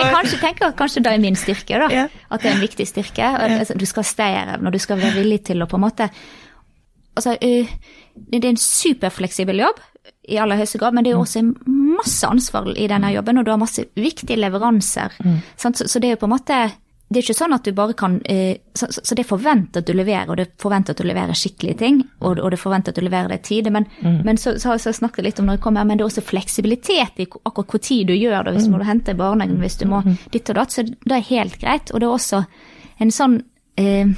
jeg 0.00 0.12
kanskje 0.14 0.38
tenker 0.40 0.68
at 0.70 0.76
kanskje 0.78 1.02
det 1.04 1.12
er 1.12 1.22
min 1.22 1.36
styrke, 1.36 1.80
da. 1.82 1.88
Ja. 1.92 2.06
At 2.30 2.44
det 2.44 2.50
er 2.50 2.56
en 2.56 2.64
viktig 2.64 2.86
styrke. 2.88 3.26
Og, 3.36 3.56
altså, 3.60 3.76
du 3.76 3.86
skal 3.88 4.06
stære 4.06 4.56
når 4.62 4.76
du 4.76 4.80
skal 4.82 5.00
være 5.02 5.18
villig 5.20 5.42
til 5.50 5.60
å 5.60 5.68
på 5.70 5.80
en 5.80 5.86
måte 5.88 6.10
Altså, 7.18 7.34
øh, 7.42 7.66
det 8.30 8.38
det 8.38 8.46
er 8.46 8.52
en 8.54 8.60
superfleksibel 8.60 9.58
jobb 9.60 9.80
i 10.30 10.38
aller 10.40 10.56
høyeste 10.56 10.78
grad, 10.78 10.94
men 10.94 11.04
det 11.04 11.10
er 11.10 11.16
jo 11.18 11.24
også 11.24 11.42
masse 11.66 12.26
ansvar 12.26 12.70
i 12.78 12.86
denne 12.88 13.10
jobben, 13.12 13.40
og 13.40 13.44
du 13.44 13.50
har 13.50 13.58
masse 13.60 13.84
viktige 13.98 14.38
leveranser. 14.38 15.16
Sant? 15.58 15.78
Så, 15.78 15.88
så 15.90 16.00
det 16.00 16.08
er 16.08 16.14
jo 16.14 16.20
på 16.22 16.28
en 16.30 16.32
måte 16.36 16.60
det 17.10 17.18
er 17.18 17.24
ikke 17.24 17.34
sånn 17.40 17.54
at 17.56 17.66
du 17.66 17.72
bare 17.74 17.94
kan 17.98 18.20
eh, 18.30 18.60
Så, 18.74 18.86
så 18.94 19.02
så 19.02 19.16
det 19.18 19.24
er 19.24 19.28
forventet 19.28 19.80
at 19.82 19.86
du 19.88 19.96
leverer, 19.98 20.28
og 20.30 20.36
det 20.38 20.44
er 20.46 20.52
forventet 20.62 20.94
at 20.94 21.02
du 21.02 21.08
leverer 21.08 21.34
skikkelige 21.34 21.78
ting, 21.80 21.96
og, 22.20 22.38
og 22.38 22.52
det 22.52 22.56
er 22.56 22.62
forventet 22.62 22.92
at 22.92 23.00
du 23.00 23.04
leverer 23.04 23.32
det 23.32 23.40
i 23.40 23.46
tide. 23.48 23.72
Men, 23.74 23.88
men 24.24 24.38
så, 24.38 24.54
så 24.62 24.76
jeg 24.78 24.94
snakket 25.00 25.26
litt 25.26 25.40
om 25.42 25.48
når 25.48 25.58
jeg 25.58 25.64
kom 25.64 25.78
her, 25.80 25.88
men 25.88 25.98
det 25.98 26.04
er 26.04 26.10
også 26.12 26.24
fleksibilitet 26.24 27.18
i 27.18 27.26
akkurat 27.26 27.74
hvor 27.74 27.82
tid 27.82 28.06
du 28.08 28.14
gjør 28.14 28.46
det. 28.46 28.54
Hvis 28.54 28.68
du 28.70 28.74
må 28.76 28.82
hente 28.86 29.10
i 29.10 29.18
barnehagen, 29.18 29.58
hvis 29.60 29.80
du 29.82 29.88
må 29.90 30.04
ditt 30.30 30.52
og 30.54 30.60
datt, 30.60 30.76
så 30.76 30.86
det 30.86 31.16
er 31.16 31.26
helt 31.32 31.58
greit. 31.60 31.90
Og 31.90 32.00
det 32.00 32.06
er 32.08 32.14
også 32.14 32.44
en 33.02 33.12
sånn 33.16 33.40
eh, 33.80 34.14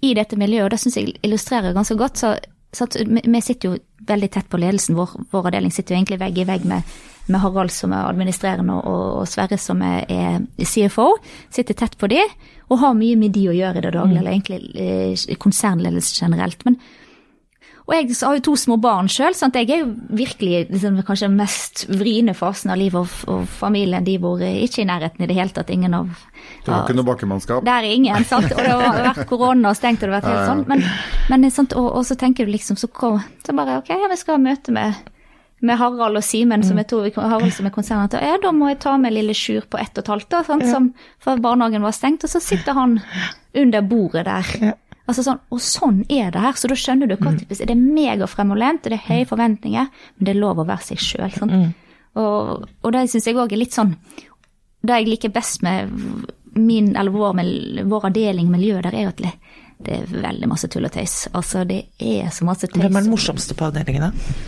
i 0.00 0.14
dette 0.16 0.40
miljøet, 0.40 0.64
og 0.64 0.72
det 0.72 0.80
syns 0.80 0.96
jeg 0.96 1.12
illustrerer 1.20 1.76
ganske 1.76 1.98
godt. 2.00 2.24
så, 2.24 2.34
så 2.72 2.88
vi 2.96 3.44
sitter 3.44 3.68
jo 3.68 3.82
veldig 4.08 4.30
tett 4.34 4.48
på 4.50 4.60
ledelsen. 4.60 4.96
Vår, 4.98 5.14
vår 5.32 5.50
avdeling 5.50 5.74
sitter 5.74 5.94
jo 5.94 6.00
egentlig 6.00 6.20
vegg 6.22 6.38
i 6.42 6.46
vegg 6.48 6.66
med, 6.68 6.94
med 7.28 7.42
Harald 7.42 7.72
som 7.74 7.94
er 7.96 8.08
administrerende, 8.08 8.78
og, 8.78 9.08
og 9.22 9.28
Sverre 9.30 9.58
som 9.60 9.82
er, 9.84 10.06
er 10.08 10.64
CFO. 10.64 11.10
Sitter 11.54 11.78
tett 11.78 11.98
på 12.00 12.10
de, 12.12 12.22
og 12.68 12.80
har 12.82 12.96
mye 12.98 13.18
med 13.20 13.36
de 13.36 13.48
å 13.50 13.56
gjøre 13.56 13.80
i 13.80 13.86
det 13.86 13.94
daglige, 13.96 14.22
eller 14.22 14.36
egentlig 14.36 14.62
eh, 14.74 15.36
konsernledelse 15.40 16.16
generelt. 16.24 16.64
Men, 16.68 16.80
og 17.88 17.94
jeg 17.96 18.18
har 18.20 18.36
jo 18.36 18.42
to 18.50 18.52
små 18.60 18.76
barn 18.84 19.06
sjøl, 19.08 19.32
så 19.32 19.48
jeg 19.48 19.70
er 19.72 19.78
jo 19.80 19.86
virkelig 20.12 20.66
liksom, 20.68 20.98
kanskje 21.08 21.24
den 21.24 21.38
mest 21.38 21.86
vriene 21.88 22.34
fasen 22.36 22.74
av 22.74 22.76
livet, 22.76 23.00
og, 23.00 23.30
og 23.32 23.46
familien 23.48 24.04
de 24.04 24.18
bor 24.20 24.42
ikke 24.44 24.82
i 24.82 24.88
nærheten 24.90 25.24
i 25.24 25.28
det 25.30 25.36
hele 25.38 25.54
tatt. 25.56 25.70
Ingen 25.72 25.96
av 25.96 26.10
Det 26.10 26.68
var 26.68 26.82
ikke 26.84 26.98
noe 26.98 27.08
bakkemannskap? 27.08 27.62
det 27.64 27.72
er 27.72 27.86
ingen, 27.88 28.26
sant. 28.28 28.50
Og 28.52 28.60
det 28.60 28.74
har 28.74 29.00
vært 29.06 29.22
korona 29.30 29.72
og 29.72 29.78
stengt, 29.78 30.02
og 30.02 30.10
det 30.10 30.18
har 30.18 30.20
vært 30.20 30.28
helt 30.28 30.50
sånn. 30.50 30.60
Men, 30.68 30.84
men 31.32 31.54
sant? 31.54 31.72
Og, 31.80 31.86
og 31.96 32.04
så 32.04 32.16
tenker 32.20 32.44
du 32.44 32.52
liksom, 32.52 32.76
så, 32.76 32.90
kom, 32.92 33.22
så 33.46 33.54
bare 33.56 33.78
ok, 33.80 33.88
ja, 33.94 34.10
vi 34.12 34.18
skal 34.20 34.36
ha 34.36 34.42
møte 34.42 34.74
med, 34.76 34.98
med 35.64 35.80
Harald 35.80 36.20
og 36.20 36.26
Simen, 36.26 36.66
som 36.68 36.76
er 36.82 36.88
to, 36.92 37.00
Harald 37.16 37.54
som 37.56 37.70
er 37.70 37.72
konsernet. 37.72 38.18
Ja, 38.20 38.36
da 38.42 38.52
må 38.52 38.68
jeg 38.68 38.82
ta 38.84 38.98
med 39.00 39.16
lille 39.16 39.32
Sjur 39.32 39.64
på 39.64 39.80
ett 39.80 39.96
og 39.96 40.04
et 40.04 40.12
halvt, 40.12 40.28
da, 40.36 40.42
sant, 40.50 40.68
som, 40.68 40.90
for 41.24 41.40
barnehagen 41.40 41.88
var 41.88 41.96
stengt. 41.96 42.28
Og 42.28 42.34
så 42.36 42.44
sitter 42.44 42.76
han 42.76 42.98
under 43.56 43.88
bordet 43.94 44.26
der. 44.28 44.76
Altså 45.08 45.24
sånn, 45.24 45.38
og 45.54 45.60
sånn 45.64 46.00
er 46.12 46.32
det 46.34 46.40
her, 46.42 46.56
så 46.60 46.68
da 46.68 46.76
skjønner 46.76 47.08
du 47.08 47.14
hva 47.16 47.32
typisk 47.32 47.64
Det 47.64 47.72
er 47.72 47.80
megafremoverlent, 47.80 48.84
det 48.84 48.98
er 48.98 49.06
høye 49.06 49.28
forventninger, 49.30 49.86
men 49.88 50.28
det 50.28 50.34
er 50.34 50.40
lov 50.42 50.60
å 50.60 50.66
være 50.68 50.84
seg 50.90 51.00
sjøl. 51.00 51.38
Og, 52.18 52.66
og 52.68 52.92
det 52.92 53.06
syns 53.08 53.28
jeg 53.28 53.38
òg 53.38 53.52
er 53.54 53.60
litt 53.60 53.76
sånn 53.76 53.92
Det 54.82 54.98
jeg 55.00 55.08
liker 55.08 55.32
best 55.32 55.62
med 55.62 55.92
min, 56.58 56.94
eller 56.96 57.14
vår, 57.14 57.40
vår 57.88 58.08
avdeling 58.10 58.50
miljø 58.52 58.82
der, 58.84 58.94
er 58.94 59.10
at 59.12 59.22
det, 59.22 59.32
er 59.94 60.06
veldig 60.10 60.48
masse 60.50 60.68
tull 60.68 60.88
og 60.88 60.92
tøys. 60.92 61.28
Altså, 61.32 61.62
det 61.68 61.84
er 62.02 62.32
så 62.34 62.44
masse 62.48 62.66
tøys. 62.66 62.80
Hvem 62.82 62.96
er 62.96 63.04
den 63.06 63.12
morsomste 63.12 63.54
på 63.54 63.68
avdelingen, 63.68 64.08
da? 64.08 64.38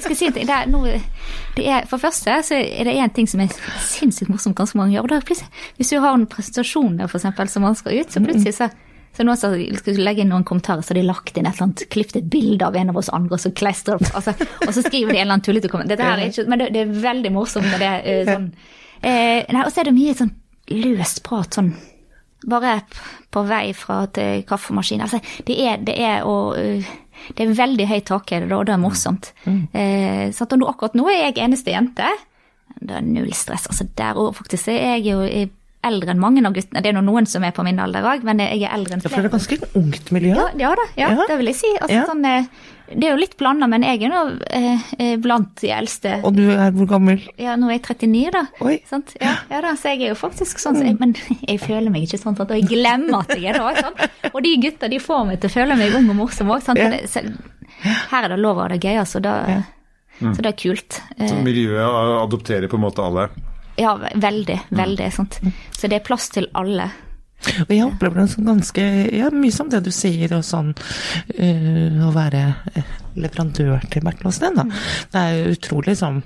Skal 0.00 0.16
si. 0.16 0.28
Det 0.32 0.44
er 0.46 0.68
noe, 0.70 0.94
det 1.56 1.66
er, 1.66 1.88
for 1.88 1.98
det 1.98 2.06
første 2.06 2.36
så 2.46 2.60
er 2.60 2.86
det 2.88 2.94
én 2.96 3.12
ting 3.14 3.28
som 3.28 3.42
er 3.42 3.50
sinnssykt 3.84 4.30
morsomt 4.30 4.56
ganske 4.58 4.78
mange 4.78 4.94
gjør. 4.94 5.10
og 5.18 5.32
Hvis 5.76 5.90
du 5.90 5.98
har 6.00 6.14
en 6.14 6.28
presentasjon 6.30 6.96
der, 7.00 7.10
for 7.10 7.20
eksempel, 7.20 7.50
som 7.50 7.66
man 7.66 7.76
skal 7.78 8.00
ut, 8.00 8.12
så 8.12 8.22
plutselig 8.24 8.54
så 8.56 8.70
så 9.16 9.24
nå 9.26 9.34
skal 9.36 9.56
du 9.96 10.00
legge 10.00 10.22
inn 10.22 10.30
noen 10.32 10.44
kommentarer, 10.46 10.82
så 10.86 10.94
de 10.94 11.02
lagt 11.02 11.36
inn 11.36 11.46
et 11.48 11.54
eller 11.56 11.66
annet, 11.68 11.84
klippet 11.92 12.16
et 12.22 12.28
bilde 12.30 12.66
av 12.66 12.76
en 12.78 12.92
av 12.92 12.96
oss 13.00 13.10
andre, 13.12 13.34
og 13.36 13.42
så 13.42 13.50
klestrer 13.52 13.98
opp, 13.98 14.06
altså, 14.14 14.34
og 14.66 14.72
så 14.76 14.84
skriver 14.86 15.12
de 15.12 15.18
en 15.18 15.22
eller 15.24 15.34
annen 15.34 15.44
tullete 15.46 15.68
kommentar. 15.72 15.96
Men 16.48 16.62
det, 16.62 16.68
det 16.76 16.84
er 16.86 16.92
veldig 17.02 17.32
morsomt 17.34 17.66
med 17.72 17.80
det. 17.82 17.92
eh, 18.06 18.24
sånn. 18.30 18.50
Eh, 19.02 19.44
nei, 19.50 19.64
og 19.64 19.72
så 19.72 19.80
er 19.82 19.90
det 19.90 19.96
mye 19.96 20.14
sånn 20.18 20.30
løst 20.70 21.22
prat, 21.26 21.56
sånn 21.58 21.72
bare 22.48 22.78
på 23.34 23.42
vei 23.44 23.74
fra 23.76 24.06
til 24.16 24.44
kaffemaskinen. 24.48 25.04
Altså, 25.04 25.20
det 25.44 25.56
er, 25.60 25.80
det 25.84 25.96
er 26.00 26.22
å 26.24 26.54
øh, 26.56 26.90
Det 27.36 27.44
er 27.44 27.50
veldig 27.52 27.84
høyt 27.90 28.06
tak 28.08 28.30
i 28.32 28.38
det, 28.40 28.48
og 28.56 28.64
det 28.64 28.72
er 28.72 28.80
morsomt. 28.80 29.26
Eh, 29.76 30.30
så 30.32 30.46
at 30.46 30.54
nå, 30.56 30.64
akkurat 30.70 30.94
nå 30.96 31.04
er 31.12 31.18
jeg 31.26 31.36
eneste 31.44 31.74
jente. 31.74 32.06
Det 32.80 32.94
er 32.96 33.04
null 33.04 33.34
stress. 33.36 33.66
Altså, 33.68 33.84
der 33.98 34.16
òg, 34.16 34.30
faktisk, 34.38 34.70
er 34.72 34.94
jeg 34.96 35.04
jo 35.10 35.18
er 35.26 35.50
eldre 35.82 36.10
enn 36.12 36.18
mange 36.20 36.42
av 36.44 36.52
guttene. 36.52 36.82
Det 36.82 36.90
er 36.90 36.96
nå 36.98 37.02
noen 37.06 37.26
som 37.26 37.42
er 37.44 37.52
på 37.56 37.64
min 37.64 37.78
alder 37.80 38.02
òg, 38.04 38.22
men 38.26 38.38
jeg 38.38 38.62
er 38.66 38.74
eldre 38.76 38.98
enn 38.98 39.00
Ja, 39.02 39.08
for 39.08 39.22
det 39.22 39.30
er 39.30 39.30
flere. 39.30 39.30
et 39.30 39.36
ganske 39.38 39.80
ungt 39.80 40.10
miljø. 40.12 40.34
Ja, 40.36 40.48
ja 40.58 40.74
da, 40.76 40.84
ja, 40.96 41.08
Ja. 41.14 41.26
det 41.26 41.38
vil 41.38 41.46
jeg 41.46 41.56
si. 41.56 41.70
Altså, 41.80 41.94
Ja. 41.94 42.04
sånn, 42.06 42.24
eh, 42.26 42.44
det 42.92 43.04
er 43.04 43.10
jo 43.14 43.20
litt 43.22 43.36
blanda, 43.38 43.66
men 43.68 43.82
jeg 43.82 44.02
er 44.02 44.08
nå 44.10 44.40
eh, 44.50 44.78
eh, 44.98 45.16
blant 45.16 45.54
de 45.62 45.68
eldste. 45.70 46.20
Og 46.24 46.34
du 46.36 46.50
er 46.50 46.70
hvor 46.72 46.86
gammel? 46.86 47.20
Ja, 47.38 47.56
nå 47.56 47.68
er 47.70 47.78
jeg 47.78 47.82
39, 47.96 48.30
da. 48.32 48.42
Oi. 48.60 48.82
Sant? 48.90 49.16
Ja, 49.20 49.36
ja 49.50 49.60
da, 49.62 49.72
så 49.74 49.88
jeg 49.94 50.02
er 50.02 50.08
jo 50.14 50.18
faktisk 50.20 50.58
sånn, 50.60 50.76
så 50.76 50.84
jeg, 50.84 50.98
men 51.00 51.14
jeg 51.48 51.60
føler 51.60 51.88
meg 51.90 52.02
ikke 52.02 52.18
sånn, 52.20 52.36
sant? 52.36 52.50
og 52.50 52.56
jeg 52.60 52.68
glemmer 52.68 53.20
at 53.20 53.28
jeg 53.38 53.44
er 53.46 53.52
det 53.54 53.62
òg. 53.62 54.34
Og 54.34 54.42
de 54.42 54.56
gutta 54.58 54.88
de 54.90 54.98
får 54.98 55.26
meg 55.26 55.40
til 55.40 55.48
å 55.48 55.52
føle 55.54 55.76
meg 55.78 55.94
ung 55.94 56.10
og 56.10 56.16
morsom 56.16 56.48
òg. 56.50 56.60
Ja. 56.76 56.90
Her 58.10 58.24
er 58.24 58.28
det 58.28 58.38
lov 58.38 58.58
å 58.58 58.62
ha 58.62 58.68
det 58.68 58.80
gøy, 58.82 58.98
altså. 59.00 59.20
Da, 59.22 59.62
Så 60.20 60.42
det 60.42 60.50
er 60.52 60.58
kult. 60.60 61.00
Eh, 61.16 61.28
Så 61.28 61.36
miljøet 61.42 61.80
adopterer 61.80 62.68
på 62.68 62.74
en 62.76 62.82
måte 62.84 63.00
alle. 63.00 63.30
Ja, 63.80 63.94
veldig, 63.96 64.58
veldig. 64.76 65.12
sant? 65.14 65.40
Så 65.76 65.88
det 65.88 66.00
er 66.00 66.04
plass 66.04 66.28
til 66.34 66.50
alle. 66.58 66.90
Og 67.64 67.70
jeg 67.72 67.86
opplever 67.86 68.20
det 68.20 68.26
som 68.34 68.48
ganske 68.50 68.82
ja, 69.16 69.30
mye 69.32 69.54
som 69.54 69.70
det 69.72 69.80
du 69.86 69.90
sier, 69.94 70.34
og 70.36 70.44
sånn 70.44 70.74
øh, 70.74 72.02
å 72.04 72.10
være 72.12 72.42
eh, 72.76 72.90
leverandør 73.16 73.86
til 73.88 74.04
Bertel 74.04 74.28
Osten, 74.28 74.58
da. 74.60 74.66
Det 75.12 75.22
er 75.22 75.54
utrolig 75.54 75.96
sånn 76.02 76.20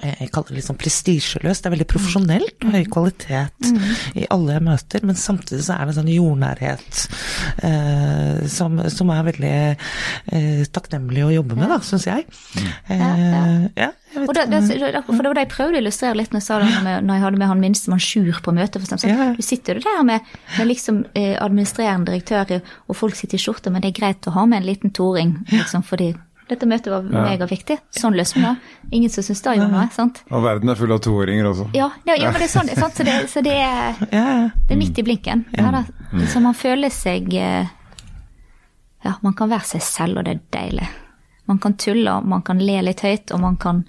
jeg 0.00 0.30
kaller 0.32 0.52
det 0.52 0.58
litt 0.58 0.66
sånn 0.68 0.80
prestisjeløst. 0.80 1.62
Det 1.62 1.68
er 1.68 1.74
veldig 1.74 1.88
profesjonelt 1.90 2.66
og 2.66 2.74
høy 2.74 2.84
kvalitet 2.90 3.70
i 4.16 4.26
alle 4.32 4.58
møter, 4.64 5.04
men 5.06 5.18
samtidig 5.18 5.62
så 5.66 5.76
er 5.76 5.84
det 5.84 5.94
en 5.94 5.98
sånn 6.00 6.12
jordnærhet 6.12 7.00
eh, 7.68 8.44
som, 8.50 8.80
som 8.92 9.12
er 9.12 9.26
veldig 9.30 9.54
eh, 9.56 10.62
takknemlig 10.72 11.26
å 11.26 11.32
jobbe 11.40 11.58
med, 11.58 11.68
da, 11.72 11.80
syns 11.84 12.06
jeg. 12.08 12.26
Eh, 12.88 12.96
ja, 12.96 13.42
ja. 13.76 13.90
Og 14.18 14.32
det, 14.34 14.48
det, 14.50 14.58
for 15.06 15.22
det 15.22 15.30
var 15.30 15.36
det 15.38 15.44
jeg 15.44 15.52
prøvde 15.52 15.78
å 15.78 15.82
illustrere 15.84 16.18
litt 16.18 16.32
når 16.34 16.40
jeg, 16.40 16.46
sa 16.48 16.56
det 16.58 16.70
med, 16.82 17.04
når 17.06 17.14
jeg 17.14 17.24
hadde 17.24 17.42
med 17.42 17.50
han 17.52 17.60
minstemann 17.62 18.02
Sjur 18.02 18.40
på 18.42 18.54
møte. 18.56 18.80
For 18.80 18.88
eksempel. 18.88 19.12
Ja, 19.12 19.28
ja. 19.30 19.36
Du 19.38 19.46
sitter 19.46 19.78
jo 19.78 19.84
der 19.84 20.02
med, 20.06 20.32
med 20.56 20.70
liksom 20.70 21.04
eh, 21.14 21.36
administrerende 21.38 22.10
direktør, 22.10 22.58
og 22.88 22.98
folk 22.98 23.18
sitter 23.18 23.38
i 23.38 23.44
skjorte, 23.44 23.70
men 23.70 23.84
det 23.84 23.92
er 23.92 24.00
greit 24.00 24.26
å 24.26 24.34
ha 24.34 24.48
med 24.50 24.62
en 24.62 24.68
liten 24.72 24.94
toring, 24.96 25.36
liksom, 25.52 25.86
fordi 25.86 26.10
dette 26.50 26.66
møtet 26.68 26.90
var 26.92 27.04
megaviktig. 27.06 27.76
Sånn 27.94 28.16
løser 28.18 28.40
vi 28.40 28.44
det. 28.46 28.54
Ingen 28.98 29.12
som 29.12 29.24
syns 29.26 29.42
det 29.44 29.56
gjorde 29.56 29.70
noe. 29.72 29.86
sant? 29.94 30.22
Og 30.30 30.42
verden 30.44 30.72
er 30.72 30.78
full 30.78 30.94
av 30.94 31.02
toåringer 31.04 31.48
også. 31.50 31.68
Ja, 31.76 31.90
ja, 32.08 32.16
ja, 32.18 32.30
men 32.32 32.42
det 32.42 32.48
er 32.48 32.52
sånn, 32.52 32.72
sant? 32.78 32.96
Så, 32.98 33.06
det, 33.06 33.16
så 33.32 33.42
det, 33.46 33.54
er, 33.56 34.00
Ja, 34.16 34.24
ja. 34.24 34.48
det 34.66 34.74
er 34.74 34.80
midt 34.80 34.98
i 34.98 35.04
blinken. 35.06 35.44
Ja, 35.56 35.70
da. 35.74 35.84
Så 36.32 36.42
man 36.42 36.56
føler 36.58 36.92
seg 36.94 37.30
eh, 37.38 37.70
Ja, 39.06 39.14
man 39.24 39.36
kan 39.38 39.52
være 39.52 39.68
seg 39.76 39.86
selv, 39.86 40.20
og 40.20 40.26
det 40.26 40.36
er 40.36 40.42
deilig. 40.58 40.90
Man 41.50 41.58
kan 41.62 41.74
tulle, 41.80 42.18
og 42.18 42.26
man 42.30 42.42
kan 42.46 42.60
le 42.62 42.76
litt 42.86 43.00
høyt, 43.02 43.32
og 43.34 43.40
man 43.42 43.56
kan 43.58 43.84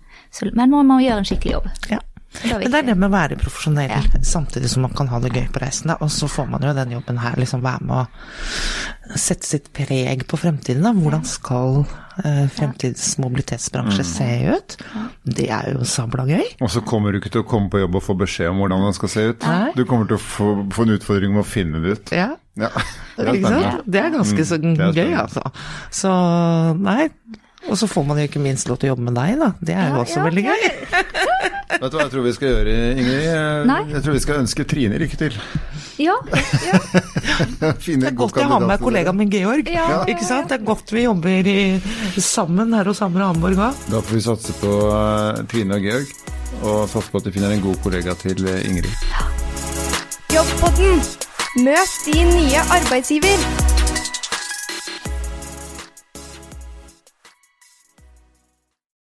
Men 0.55 0.71
man 0.71 0.87
må 0.87 1.01
gjøre 1.03 1.21
en 1.21 1.27
skikkelig 1.27 1.57
jobb. 1.57 1.67
Ja. 1.91 1.99
Det 2.31 2.47
er 2.51 2.59
Men 2.61 2.71
det 2.71 2.79
er 2.79 2.85
det 2.87 2.95
med 2.97 3.09
å 3.09 3.13
være 3.13 3.37
profesjonell 3.41 3.89
Ja. 3.91 4.01
samtidig 4.23 4.69
som 4.71 4.81
man 4.85 4.93
kan 4.95 5.07
ha 5.11 5.19
det 5.19 5.33
gøy 5.35 5.49
på 5.51 5.59
reisen. 5.61 5.87
Da. 5.91 5.97
Og 6.01 6.09
så 6.09 6.29
får 6.31 6.47
man 6.49 6.61
jo 6.63 6.73
den 6.73 6.91
jobben 6.95 7.17
her, 7.19 7.35
liksom 7.35 7.61
være 7.61 7.81
med 7.83 7.97
å 7.97 9.17
sette 9.19 9.45
sitt 9.45 9.67
preg 9.75 10.23
på 10.29 10.37
fremtiden. 10.39 10.81
Da. 10.85 10.93
Hvordan 10.95 11.25
skal 11.27 11.81
eh, 12.23 12.47
fremtidens 12.47 13.17
mobilitetsbransje 13.19 14.05
se 14.07 14.29
ut? 14.55 14.77
Det 15.27 15.49
er 15.51 15.73
jo 15.73 15.83
sabla 15.83 16.25
gøy. 16.29 16.45
Og 16.61 16.71
så 16.71 16.81
kommer 16.87 17.11
du 17.11 17.19
ikke 17.19 17.33
til 17.35 17.43
å 17.43 17.47
komme 17.51 17.69
på 17.69 17.83
jobb 17.83 17.99
og 17.99 18.05
få 18.07 18.15
beskjed 18.23 18.49
om 18.53 18.63
hvordan 18.63 18.87
den 18.87 18.93
skal 18.95 19.09
se 19.09 19.27
ut. 19.33 19.43
Nei. 19.43 19.71
Du 19.75 19.83
kommer 19.89 20.07
til 20.07 20.15
å 20.15 20.23
få, 20.23 20.49
få 20.71 20.87
en 20.87 20.95
utfordring 20.95 21.35
med 21.35 21.43
å 21.43 21.47
finne 21.51 21.83
det 21.83 21.97
ut. 21.97 22.15
Ja. 22.15 22.31
Ja. 22.59 22.71
Det 23.17 23.43
er? 23.47 23.79
Det 23.85 23.99
er 24.01 24.09
ganske 24.15 24.43
så 24.47 24.57
Mm, 24.61 24.75
det 24.77 24.87
er 24.87 24.97
gøy, 25.03 25.13
altså. 25.19 25.43
Så 25.91 26.11
nei. 26.79 27.09
Og 27.71 27.77
så 27.79 27.87
får 27.87 28.03
man 28.03 28.19
jo 28.19 28.27
ikke 28.27 28.41
minst 28.43 28.67
lov 28.67 28.81
til 28.81 28.89
å 28.89 28.93
jobbe 28.93 29.05
med 29.07 29.15
deg, 29.15 29.37
da. 29.39 29.53
Det 29.63 29.75
er 29.75 29.93
jo 29.93 29.95
Ja, 29.95 30.01
også 30.03 30.19
ja, 30.19 30.25
veldig 30.27 30.43
gøy. 30.43 30.63
Vet 31.71 31.85
du 31.87 31.95
hva 31.95 32.03
jeg 32.03 32.11
tror 32.11 32.25
vi 32.25 32.33
skal 32.35 32.49
gjøre, 32.51 32.73
Ingrid? 32.99 33.21
Jeg, 33.23 33.61
Nei. 33.69 33.77
jeg 33.93 34.03
tror 34.03 34.17
vi 34.17 34.23
skal 34.25 34.41
ønske 34.41 34.65
Trine 34.67 34.99
lykke 34.99 35.19
til. 35.21 35.37
Ja, 36.01 36.17
ja. 36.65 36.79
Det 37.61 38.09
er 38.09 38.15
godt 38.17 38.37
jeg 38.41 38.49
har 38.49 38.63
med 38.65 38.81
kollegaen 38.81 39.17
min 39.17 39.31
Georg. 39.31 39.69
Ja, 39.71 39.85
ja, 39.93 39.99
Ikke 40.11 40.25
sant? 40.27 40.49
Det 40.51 40.59
er 40.59 40.65
godt 40.67 40.91
vi 40.91 41.05
jobber 41.05 41.47
i, 41.47 41.57
sammen 42.19 42.73
her 42.75 42.91
hos 42.91 43.01
Hammer 43.05 43.23
og 43.25 43.33
Hamburg 43.35 43.63
òg. 43.69 43.83
Da 43.91 44.01
får 44.03 44.17
vi 44.17 44.23
satse 44.27 44.55
på 44.59 44.71
uh, 44.91 45.41
Trine 45.51 45.79
og 45.79 45.87
Georg, 45.87 46.15
og 46.61 46.79
satse 46.91 47.07
på 47.13 47.21
at 47.21 47.29
de 47.29 47.35
finner 47.37 47.55
en 47.55 47.63
god 47.63 47.79
kollega 47.85 48.17
til 48.19 48.43
uh, 48.49 48.57
Ingrid. 48.67 48.91
Jobbpodden. 50.35 50.99
Møt 51.65 52.01
din 52.07 52.35
nye 52.35 52.67
arbeidsgiver. 52.79 53.80